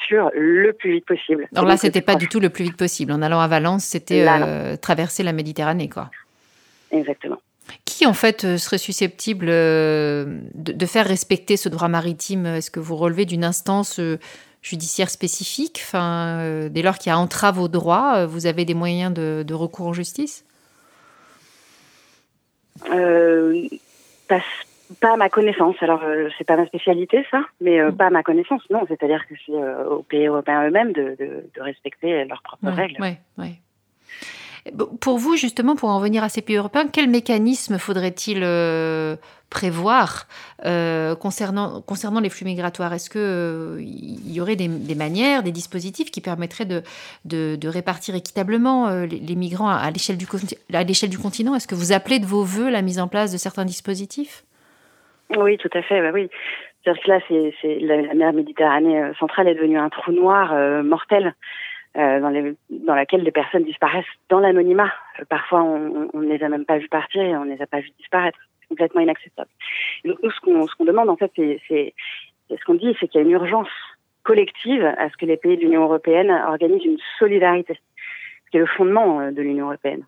sûr 0.05 0.29
le 0.33 0.73
plus 0.73 0.93
vite 0.93 1.05
possible. 1.05 1.47
Alors 1.55 1.65
là, 1.67 1.77
c'était 1.77 2.01
pas 2.01 2.15
du 2.15 2.27
tout 2.27 2.39
le 2.39 2.49
plus 2.49 2.65
vite 2.65 2.77
possible. 2.77 3.11
En 3.11 3.21
allant 3.21 3.39
à 3.39 3.47
Valence, 3.47 3.83
c'était 3.83 4.25
euh, 4.27 4.75
traverser 4.77 5.23
la 5.23 5.33
Méditerranée, 5.33 5.89
quoi. 5.89 6.09
Exactement. 6.91 7.37
Qui, 7.83 8.05
en 8.05 8.13
fait, 8.13 8.45
euh, 8.45 8.57
serait 8.57 8.77
susceptible 8.77 9.47
euh, 9.49 10.39
de, 10.53 10.71
de 10.71 10.85
faire 10.85 11.05
respecter 11.05 11.57
ce 11.57 11.67
droit 11.67 11.87
maritime? 11.87 12.45
Est-ce 12.45 12.71
que 12.71 12.79
vous 12.79 12.95
relevez 12.95 13.25
d'une 13.25 13.43
instance 13.43 13.99
judiciaire 14.67 15.10
spécifique 15.10 15.82
enfin, 15.84 16.67
Dès 16.69 16.82
lors 16.82 16.97
qu'il 16.97 17.10
y 17.10 17.13
a 17.13 17.17
entrave 17.17 17.60
au 17.60 17.67
droit, 17.67 18.25
vous 18.25 18.45
avez 18.45 18.65
des 18.65 18.73
moyens 18.73 19.13
de, 19.13 19.43
de 19.47 19.53
recours 19.53 19.88
en 19.88 19.93
justice? 19.93 20.45
Euh, 22.91 23.67
pas, 24.27 24.41
pas, 24.99 25.13
à 25.13 25.17
ma 25.17 25.30
connaissance. 25.30 25.75
Alors, 25.82 26.03
euh, 26.03 26.30
c'est 26.38 26.43
pas 26.43 26.58
ma 26.58 26.65
spécialité, 26.65 27.25
ça, 27.32 27.41
mais 27.62 27.80
euh, 27.80 27.91
mmh. 27.91 27.97
pas 27.97 28.08
à 28.08 28.10
ma 28.10 28.23
connaissance, 28.23 28.62
non. 28.69 28.84
C'est-à-dire 28.88 29.25
que 29.27 29.36
c'est 29.45 29.53
euh, 29.53 29.89
aux 29.89 30.03
pays 30.03 30.27
européens 30.27 30.67
eux-mêmes 30.67 30.93
de, 30.93 31.15
de, 31.19 31.49
de, 31.56 31.62
respecter 31.62 32.25
leurs 32.25 32.41
propres 32.41 32.67
ouais, 32.67 32.73
règles. 32.73 33.01
Ouais, 33.01 33.19
ouais. 33.38 33.53
Pour 35.01 35.17
vous, 35.17 35.36
justement, 35.36 35.75
pour 35.75 35.89
en 35.89 35.99
venir 35.99 36.23
à 36.23 36.30
ces 36.30 36.41
pays 36.41 36.58
européens, 36.58 36.88
quel 36.91 37.10
mécanisme 37.10 37.77
faudrait-il 37.77 38.41
euh, 38.43 39.15
prévoir 39.49 40.27
euh, 40.65 41.15
concernant, 41.15 41.82
concernant 41.82 42.19
les 42.19 42.30
flux 42.30 42.45
migratoires? 42.45 42.93
Est-ce 42.93 43.10
qu'il 43.10 43.21
euh, 43.21 43.80
y 43.80 44.41
aurait 44.41 44.56
des, 44.56 44.67
manières, 44.95 45.43
des 45.43 45.51
dispositifs 45.51 46.12
qui 46.12 46.21
permettraient 46.21 46.65
de, 46.65 47.67
répartir 47.67 48.15
équitablement 48.15 48.88
euh, 48.88 49.06
les, 49.06 49.36
migrants 49.36 49.69
à, 49.69 49.89
l'échelle 49.91 50.17
du, 50.17 50.25
du, 50.25 51.17
continent? 51.17 51.56
Est-ce 51.56 51.67
que 51.67 51.75
vous 51.75 51.93
appelez 51.93 52.19
de 52.19 52.25
vos 52.25 52.43
voeux 52.43 52.69
la 52.69 52.82
mise 52.82 52.99
en 52.99 53.08
place 53.08 53.32
de 53.32 53.38
certains 53.38 53.65
dispositifs? 53.65 54.43
Oui, 55.38 55.58
tout 55.58 55.69
à 55.73 55.82
fait, 55.82 56.01
bah 56.01 56.12
oui. 56.13 56.30
C'est-à-dire 56.84 57.03
que 57.03 57.10
là, 57.10 57.19
la, 57.82 58.01
la, 58.01 58.13
mer 58.13 58.34
Méditerranée 58.34 59.12
centrale 59.19 59.49
est 59.49 59.56
devenue 59.56 59.77
un 59.77 59.89
trou 59.89 60.12
noir 60.12 60.53
mortel. 60.84 61.36
Euh, 61.97 62.19
dans, 62.69 62.93
laquelle 62.93 63.23
les 63.23 63.31
personnes 63.31 63.63
disparaissent 63.63 64.05
dans 64.29 64.39
l'anonymat. 64.39 64.91
Euh, 65.19 65.23
parfois, 65.27 65.63
on, 65.63 66.12
ne 66.13 66.27
les 66.27 66.43
a 66.43 66.49
même 66.49 66.65
pas 66.65 66.77
vues 66.77 66.89
partir 66.89 67.23
et 67.23 67.36
on 67.36 67.45
ne 67.45 67.55
les 67.55 67.62
a 67.62 67.65
pas 67.65 67.79
vues 67.79 67.91
disparaître. 67.97 68.38
C'est 68.62 68.67
complètement 68.67 69.01
inacceptable. 69.01 69.49
Donc, 70.05 70.19
nous, 70.21 70.29
ce 70.29 70.39
qu'on, 70.75 70.86
demande, 70.86 71.10
en 71.10 71.15
fait, 71.15 71.31
c'est, 71.36 71.95
ce 72.49 72.65
qu'on 72.65 72.75
dit, 72.75 72.95
c'est 72.99 73.07
qu'il 73.07 73.19
y 73.19 73.23
a 73.23 73.25
une 73.25 73.33
urgence 73.33 73.69
collective 74.21 74.86
à 74.86 75.10
ce 75.10 75.17
que 75.17 75.25
les 75.25 75.38
pays 75.38 75.57
de 75.57 75.62
l'Union 75.62 75.86
européenne 75.86 76.29
organisent 76.29 76.86
une 76.86 76.99
solidarité, 77.17 77.79
ce 78.45 78.51
qui 78.51 78.57
est 78.57 78.60
le 78.60 78.67
fondement 78.67 79.31
de 79.31 79.41
l'Union 79.41 79.65
européenne. 79.65 80.05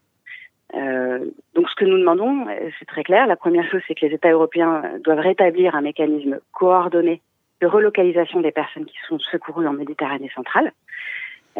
Euh, 0.75 1.25
donc, 1.55 1.69
ce 1.69 1.75
que 1.75 1.85
nous 1.85 1.97
demandons, 1.97 2.45
c'est 2.77 2.85
très 2.85 3.03
clair. 3.03 3.25
La 3.25 3.35
première 3.35 3.67
chose, 3.67 3.81
c'est 3.87 3.95
que 3.95 4.05
les 4.05 4.13
États 4.13 4.29
européens 4.29 4.83
doivent 5.03 5.21
rétablir 5.21 5.73
un 5.73 5.81
mécanisme 5.81 6.39
coordonné 6.51 7.19
de 7.61 7.67
relocalisation 7.67 8.41
des 8.41 8.51
personnes 8.51 8.85
qui 8.85 8.97
sont 9.07 9.17
secourues 9.17 9.67
en 9.67 9.73
Méditerranée 9.73 10.31
centrale. 10.35 10.71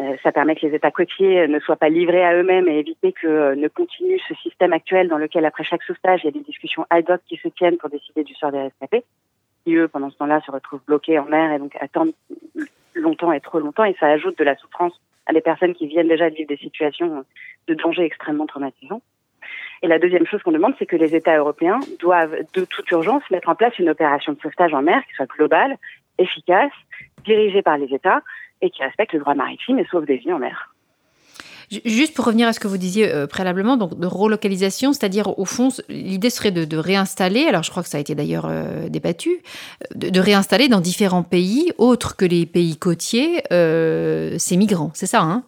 Euh, 0.00 0.16
ça 0.22 0.32
permet 0.32 0.56
que 0.56 0.66
les 0.66 0.74
États 0.74 0.90
côtiers 0.90 1.46
ne 1.46 1.58
soient 1.60 1.76
pas 1.76 1.90
livrés 1.90 2.24
à 2.24 2.34
eux-mêmes 2.34 2.68
et 2.68 2.78
éviter 2.78 3.12
que 3.12 3.26
euh, 3.26 3.54
ne 3.54 3.68
continue 3.68 4.18
ce 4.26 4.34
système 4.36 4.72
actuel 4.72 5.08
dans 5.08 5.18
lequel, 5.18 5.44
après 5.44 5.64
chaque 5.64 5.82
sauvetage, 5.82 6.20
il 6.22 6.26
y 6.26 6.28
a 6.28 6.32
des 6.32 6.40
discussions 6.40 6.86
ad 6.88 7.10
hoc 7.10 7.20
qui 7.28 7.36
se 7.36 7.48
tiennent 7.48 7.76
pour 7.76 7.90
décider 7.90 8.24
du 8.24 8.34
sort 8.34 8.50
des 8.50 8.62
rescapés, 8.62 9.04
qui, 9.64 9.74
eux, 9.74 9.88
pendant 9.88 10.08
ce 10.10 10.16
temps-là, 10.16 10.40
se 10.46 10.50
retrouvent 10.50 10.84
bloqués 10.86 11.18
en 11.18 11.26
mer 11.26 11.52
et 11.52 11.58
donc 11.58 11.76
attendent 11.80 12.14
longtemps 12.94 13.32
et 13.32 13.40
trop 13.40 13.58
longtemps. 13.58 13.84
Et 13.84 13.94
ça 14.00 14.06
ajoute 14.06 14.38
de 14.38 14.44
la 14.44 14.56
souffrance 14.56 14.98
à 15.26 15.34
des 15.34 15.42
personnes 15.42 15.74
qui 15.74 15.86
viennent 15.86 16.08
déjà 16.08 16.30
de 16.30 16.34
vivre 16.34 16.48
des 16.48 16.56
situations 16.56 17.24
de 17.66 17.74
danger 17.74 18.04
extrêmement 18.04 18.46
traumatisants. 18.46 19.02
Et 19.82 19.86
la 19.86 19.98
deuxième 19.98 20.26
chose 20.26 20.42
qu'on 20.42 20.52
demande, 20.52 20.74
c'est 20.78 20.86
que 20.86 20.96
les 20.96 21.14
États 21.14 21.36
européens 21.36 21.80
doivent, 21.98 22.36
de 22.54 22.64
toute 22.64 22.90
urgence, 22.90 23.22
mettre 23.30 23.50
en 23.50 23.54
place 23.54 23.78
une 23.78 23.90
opération 23.90 24.32
de 24.32 24.40
sauvetage 24.40 24.72
en 24.72 24.82
mer 24.82 25.02
qui 25.06 25.14
soit 25.14 25.26
globale, 25.26 25.76
efficace, 26.18 26.72
dirigée 27.24 27.62
par 27.62 27.76
les 27.76 27.92
États 27.94 28.22
et 28.62 28.70
qui 28.70 28.82
respecte 28.82 29.12
le 29.12 29.20
droit 29.20 29.34
maritime 29.34 29.78
et 29.78 29.86
sauve 29.90 30.06
des 30.06 30.16
vies 30.16 30.32
en 30.32 30.38
mer. 30.38 30.70
Juste 31.84 32.16
pour 32.16 32.24
revenir 32.24 32.48
à 32.48 32.52
ce 32.52 32.58
que 32.58 32.66
vous 32.66 32.78
disiez 32.78 33.12
euh, 33.12 33.28
préalablement, 33.28 33.76
donc 33.76 33.96
de 33.96 34.06
relocalisation, 34.06 34.92
c'est-à-dire 34.92 35.38
au 35.38 35.44
fond, 35.44 35.68
l'idée 35.88 36.30
serait 36.30 36.50
de, 36.50 36.64
de, 36.64 36.76
réinstaller, 36.76 37.46
alors 37.46 37.62
je 37.62 37.70
crois 37.70 37.84
que 37.84 37.88
ça 37.88 37.98
a 37.98 38.00
été 38.00 38.16
d'ailleurs 38.16 38.46
euh, 38.46 38.88
débattu, 38.88 39.38
de, 39.94 40.10
de, 40.10 40.20
réinstaller 40.20 40.66
dans 40.66 40.80
différents 40.80 41.22
pays, 41.22 41.72
autres 41.78 42.16
que 42.16 42.24
les 42.24 42.44
pays 42.44 42.76
côtiers, 42.76 43.44
euh, 43.52 44.34
ces 44.38 44.56
migrants, 44.56 44.90
c'est 44.94 45.06
ça, 45.06 45.20
hein? 45.20 45.44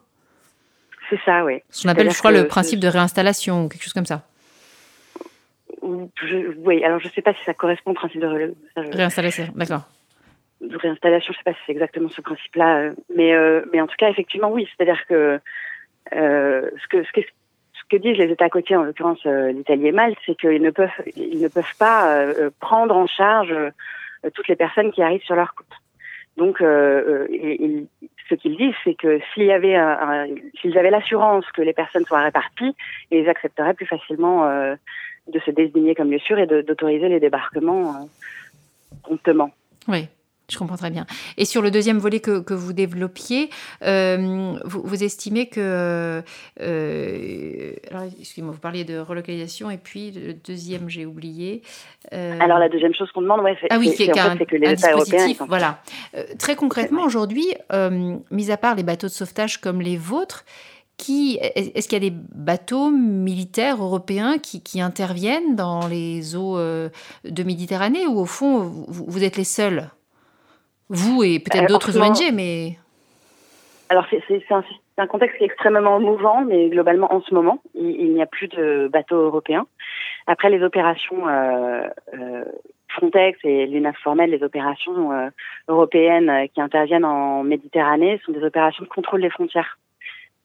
C'est 1.11 1.19
ça, 1.25 1.45
oui. 1.45 1.59
Ce 1.71 1.83
qu'on 1.83 1.89
appelle, 1.89 2.11
je 2.11 2.19
crois, 2.19 2.31
le 2.31 2.47
principe 2.47 2.79
de 2.79 2.87
réinstallation 2.87 3.65
ou 3.65 3.69
quelque 3.69 3.83
chose 3.83 3.93
comme 3.93 4.07
ça. 4.07 4.23
Je, 5.83 6.57
oui, 6.59 6.85
alors 6.85 7.01
je 7.01 7.09
ne 7.09 7.13
sais 7.13 7.23
pas 7.23 7.35
si 7.35 7.43
ça 7.45 7.53
correspond 7.53 7.91
au 7.91 7.95
principe 7.95 8.21
de 8.21 8.55
réinstallation, 8.77 9.49
d'accord 9.57 9.83
de 10.63 10.77
réinstallation, 10.77 11.33
je 11.33 11.39
sais 11.39 11.45
pas 11.45 11.53
si 11.53 11.59
c'est 11.67 11.73
exactement 11.73 12.09
ce 12.09 12.21
principe-là, 12.21 12.91
mais 13.15 13.35
euh, 13.35 13.63
mais 13.73 13.81
en 13.81 13.87
tout 13.87 13.97
cas 13.99 14.09
effectivement 14.09 14.51
oui, 14.51 14.69
c'est-à-dire 14.77 15.05
que 15.07 15.41
euh, 16.15 16.71
ce 16.81 16.89
que 16.89 17.97
disent 17.97 18.17
les 18.17 18.31
États 18.31 18.49
côtiers, 18.49 18.77
en 18.77 18.85
l'occurrence 18.85 19.21
euh, 19.27 19.53
l'Italie 19.53 19.89
et 19.89 19.93
Malte, 19.93 20.19
c'est 20.25 20.35
qu'ils 20.35 20.63
ne 20.63 20.71
peuvent 20.71 21.77
pas 21.79 22.17
euh, 22.17 22.51
prendre 22.61 22.97
en 22.97 23.07
charge 23.07 23.55
toutes 24.35 24.49
les 24.49 24.57
personnes 24.57 24.93
qui 24.93 25.03
arrivent 25.03 25.25
sur 25.25 25.35
leur 25.35 25.55
côte. 25.55 25.67
Donc, 26.39 26.59
ce 26.61 28.35
qu'ils 28.37 28.57
disent, 28.57 28.75
c'est 28.85 28.95
que 28.95 29.21
s'ils 29.35 29.51
avaient 29.51 30.91
l'assurance 30.91 31.45
que 31.53 31.61
les 31.61 31.75
personnes 31.75 32.07
soient 32.07 32.23
réparties, 32.23 32.75
ils 33.11 33.29
accepteraient 33.29 33.75
plus 33.75 33.85
facilement 33.85 34.49
de 35.27 35.39
se 35.41 35.51
désigner 35.51 35.95
comme 35.95 36.11
lieu 36.11 36.21
sûr 36.21 36.39
et 36.39 36.47
d'autoriser 36.47 37.11
les 37.11 37.21
débarquements 37.21 38.09
promptement. 39.03 39.51
Oui. 39.89 40.09
Je 40.53 40.59
comprends 40.59 40.77
très 40.77 40.91
bien. 40.91 41.07
Et 41.39 41.47
sur 41.47 41.63
le 41.63 41.71
deuxième 41.71 41.99
volet 41.99 42.21
que, 42.21 42.41
que 42.41 42.53
vous 42.53 42.75
développiez, 42.75 43.49
euh, 43.85 44.53
vous, 44.65 44.83
vous, 44.85 45.03
estimez 45.03 45.47
que... 45.47 46.23
Euh, 46.61 47.73
alors, 47.91 48.05
excusez-moi, 48.21 48.53
vous 48.53 48.61
parliez 48.61 48.85
de 48.85 48.99
relocalisation 48.99 49.71
et 49.71 49.79
puis 49.79 50.11
le 50.11 50.35
deuxième, 50.35 50.91
j'ai 50.91 51.07
oublié. 51.07 51.63
Euh, 52.13 52.37
alors, 52.39 52.59
la 52.59 52.69
deuxième 52.69 52.95
chose 52.95 53.11
qu'on 53.13 53.23
demande, 53.23 53.41
ouais, 53.41 53.57
c'est 53.61 53.69
ah 53.71 53.79
oui, 53.79 53.95
c'est 53.97 54.11
en 54.11 54.37
fait, 54.37 54.45
que 54.45 54.57
les 54.57 54.73
États 54.73 54.93
européens... 54.93 55.27
Voilà. 55.49 55.79
Euh, 56.15 56.25
très 56.39 56.55
concrètement, 56.55 57.03
aujourd'hui, 57.05 57.47
euh, 57.73 58.17
mis 58.31 58.51
à 58.51 58.59
part 58.59 58.75
les 58.75 58.83
bateaux 58.83 59.07
de 59.07 59.13
sauvetage 59.13 59.59
comme 59.59 59.81
les 59.81 59.97
vôtres, 59.97 60.45
qui, 60.99 61.39
est-ce 61.41 61.89
qu'il 61.89 62.03
y 62.03 62.07
a 62.07 62.11
des 62.11 62.17
bateaux 62.35 62.91
militaires 62.91 63.83
européens 63.83 64.37
qui, 64.39 64.63
qui 64.63 64.81
interviennent 64.81 65.57
dans 65.57 65.89
les 65.89 66.37
eaux 66.37 66.59
de 66.59 67.43
Méditerranée 67.43 68.07
ou 68.07 68.21
au 68.21 68.27
fond, 68.27 68.59
vous, 68.59 69.05
vous 69.09 69.25
êtes 69.25 69.37
les 69.37 69.45
seuls 69.45 69.91
vous 70.93 71.25
et 71.25 71.39
peut-être 71.39 71.65
euh, 71.65 71.67
d'autres 71.67 71.99
ONG, 71.99 72.33
mais... 72.33 72.77
Alors 73.89 74.07
c'est 74.09 74.23
un, 74.51 74.65
un, 74.97 75.07
contexte 75.07 75.37
extrêmement 75.43 76.01
mouvant, 76.01 76.43
mais 76.47 76.71
globalement 76.71 77.13
en 77.13 77.21
ce 77.21 77.35
moment, 77.35 77.61
il, 77.75 78.15
n'y 78.15 78.23
a 78.23 78.27
plus 78.27 78.49
de 78.49 78.89
bateaux 78.91 79.21
européens. 79.21 79.67
Après 80.27 80.49
les 80.49 80.63
opérations 80.63 81.29
euh, 81.29 81.83
euh, 82.15 82.45
Frontex 82.89 83.39
et 83.45 83.67
l'UNAF 83.67 83.99
formelle, 83.99 84.31
les 84.31 84.43
opérations 84.43 85.13
euh, 85.13 85.29
européennes 85.69 86.49
qui 86.55 86.63
interviennent 86.63 87.05
en 87.05 87.43
Méditerranée 87.43 88.19
sont 88.25 88.33
des 88.33 88.45
opérations 88.45 88.85
de 88.85 88.89
contrôle 88.89 89.21
des 89.21 89.29
frontières. 89.29 89.79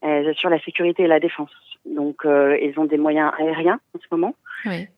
Elles 0.02 0.28
assurent 0.28 0.50
la 0.50 0.60
sécurité 0.60 1.04
et 1.04 1.08
la 1.08 1.20
défense. 1.20 1.50
Donc 1.86 2.22
ils 2.24 2.74
ont 2.76 2.84
des 2.84 2.98
moyens 2.98 3.32
aériens 3.38 3.80
en 3.94 3.98
ce 3.98 4.06
moment. 4.10 4.34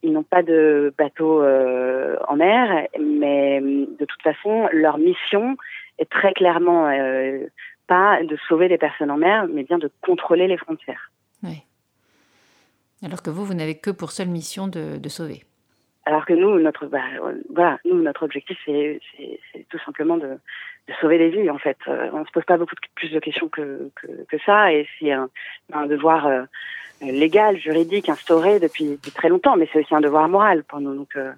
Ils 0.02 0.12
n'ont 0.12 0.22
pas 0.22 0.42
de 0.42 0.92
bateau 0.96 1.42
euh, 1.42 2.16
en 2.28 2.36
mer, 2.36 2.88
mais 2.98 3.60
de 3.60 4.04
toute 4.04 4.22
façon, 4.22 4.68
leur 4.72 4.98
mission 4.98 5.56
est 5.98 6.10
très 6.10 6.32
clairement 6.32 6.88
euh, 6.88 7.46
pas 7.86 8.22
de 8.22 8.36
sauver 8.48 8.68
des 8.68 8.78
personnes 8.78 9.10
en 9.10 9.16
mer, 9.16 9.46
mais 9.48 9.64
bien 9.64 9.78
de 9.78 9.90
contrôler 10.00 10.46
les 10.46 10.56
frontières. 10.56 11.10
Oui. 11.42 11.62
Alors 13.02 13.22
que 13.22 13.30
vous, 13.30 13.44
vous 13.44 13.54
n'avez 13.54 13.78
que 13.78 13.90
pour 13.90 14.12
seule 14.12 14.28
mission 14.28 14.68
de, 14.68 14.98
de 14.98 15.08
sauver. 15.08 15.42
Alors 16.06 16.24
que 16.24 16.32
nous, 16.32 16.58
notre, 16.58 16.86
bah, 16.86 17.04
voilà, 17.50 17.78
nous, 17.84 18.02
notre 18.02 18.24
objectif, 18.24 18.58
c'est 18.64 19.00
tout 19.68 19.78
simplement 19.84 20.16
de, 20.16 20.38
de, 20.88 20.94
sauver 21.00 21.18
des 21.18 21.30
vies. 21.30 21.50
En 21.50 21.58
fait, 21.58 21.78
euh, 21.88 22.10
on 22.12 22.24
se 22.24 22.30
pose 22.30 22.44
pas 22.44 22.56
beaucoup 22.56 22.74
plus 22.94 23.10
de 23.10 23.18
questions 23.18 23.48
que, 23.48 23.90
que, 23.94 24.36
ça, 24.44 24.72
et 24.72 24.86
c'est 24.98 25.12
un, 25.12 25.28
devoir 25.86 26.26
euh, 26.26 26.42
légal, 27.00 27.58
juridique, 27.58 28.08
instauré 28.08 28.60
depuis, 28.60 28.98
très 29.14 29.28
longtemps, 29.28 29.56
mais 29.56 29.68
c'est 29.72 29.80
aussi 29.80 29.94
un 29.94 30.00
devoir 30.00 30.28
moral 30.28 30.64
pour 30.64 30.80
nous. 30.80 30.94
Donc, 30.94 31.16
euh, 31.16 31.32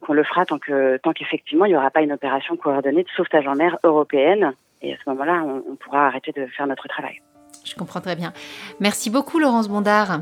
qu'on 0.00 0.14
le 0.14 0.24
fera 0.24 0.46
tant 0.46 0.58
que 0.58 0.96
tant 0.96 1.12
qu'effectivement 1.12 1.66
il 1.66 1.72
n'y 1.72 1.76
aura 1.76 1.90
pas 1.90 2.00
une 2.00 2.12
opération 2.12 2.56
coordonnée 2.56 3.02
de 3.02 3.08
sauvetage 3.10 3.46
en 3.46 3.54
mer 3.54 3.78
européenne. 3.84 4.54
Et 4.80 4.94
à 4.94 4.96
ce 4.96 5.10
moment-là, 5.10 5.44
on 5.44 5.76
pourra 5.76 6.06
arrêter 6.06 6.32
de 6.32 6.46
faire 6.46 6.66
notre 6.66 6.88
travail. 6.88 7.20
Je 7.66 7.74
comprends 7.74 8.00
très 8.00 8.16
bien. 8.16 8.32
Merci 8.80 9.10
beaucoup, 9.10 9.38
Laurence 9.38 9.68
Bondard. 9.68 10.20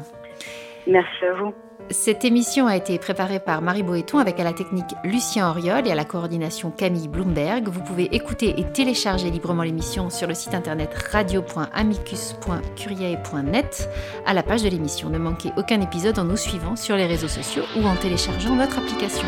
Merci 0.89 1.25
à 1.25 1.35
vous. 1.35 1.55
Cette 1.91 2.25
émission 2.25 2.67
a 2.67 2.77
été 2.77 2.99
préparée 2.99 3.39
par 3.41 3.63
Marie 3.63 3.83
Boéton 3.83 4.19
avec 4.19 4.39
à 4.41 4.45
la 4.45 4.53
technique 4.53 4.95
Lucien 5.05 5.51
Auriol 5.51 5.87
et 5.87 5.91
à 5.91 5.95
la 5.95 6.05
coordination 6.05 6.71
Camille 6.71 7.09
Bloomberg. 7.09 7.67
Vous 7.69 7.83
pouvez 7.83 8.15
écouter 8.15 8.53
et 8.59 8.71
télécharger 8.73 9.31
librement 9.31 9.63
l'émission 9.63 10.11
sur 10.11 10.29
le 10.29 10.35
site 10.35 10.53
internet 10.55 10.93
radio.amicus.curiae.net 11.11 13.89
à 14.27 14.35
la 14.35 14.43
page 14.43 14.65
de 14.65 14.69
l'émission. 14.69 15.09
Ne 15.09 15.17
manquez 15.19 15.49
aucun 15.57 15.81
épisode 15.81 16.19
en 16.19 16.25
nous 16.25 16.37
suivant 16.37 16.77
sur 16.77 16.95
les 16.97 17.07
réseaux 17.07 17.29
sociaux 17.29 17.65
ou 17.79 17.87
en 17.87 17.97
téléchargeant 17.97 18.55
notre 18.55 18.79
application. 18.79 19.25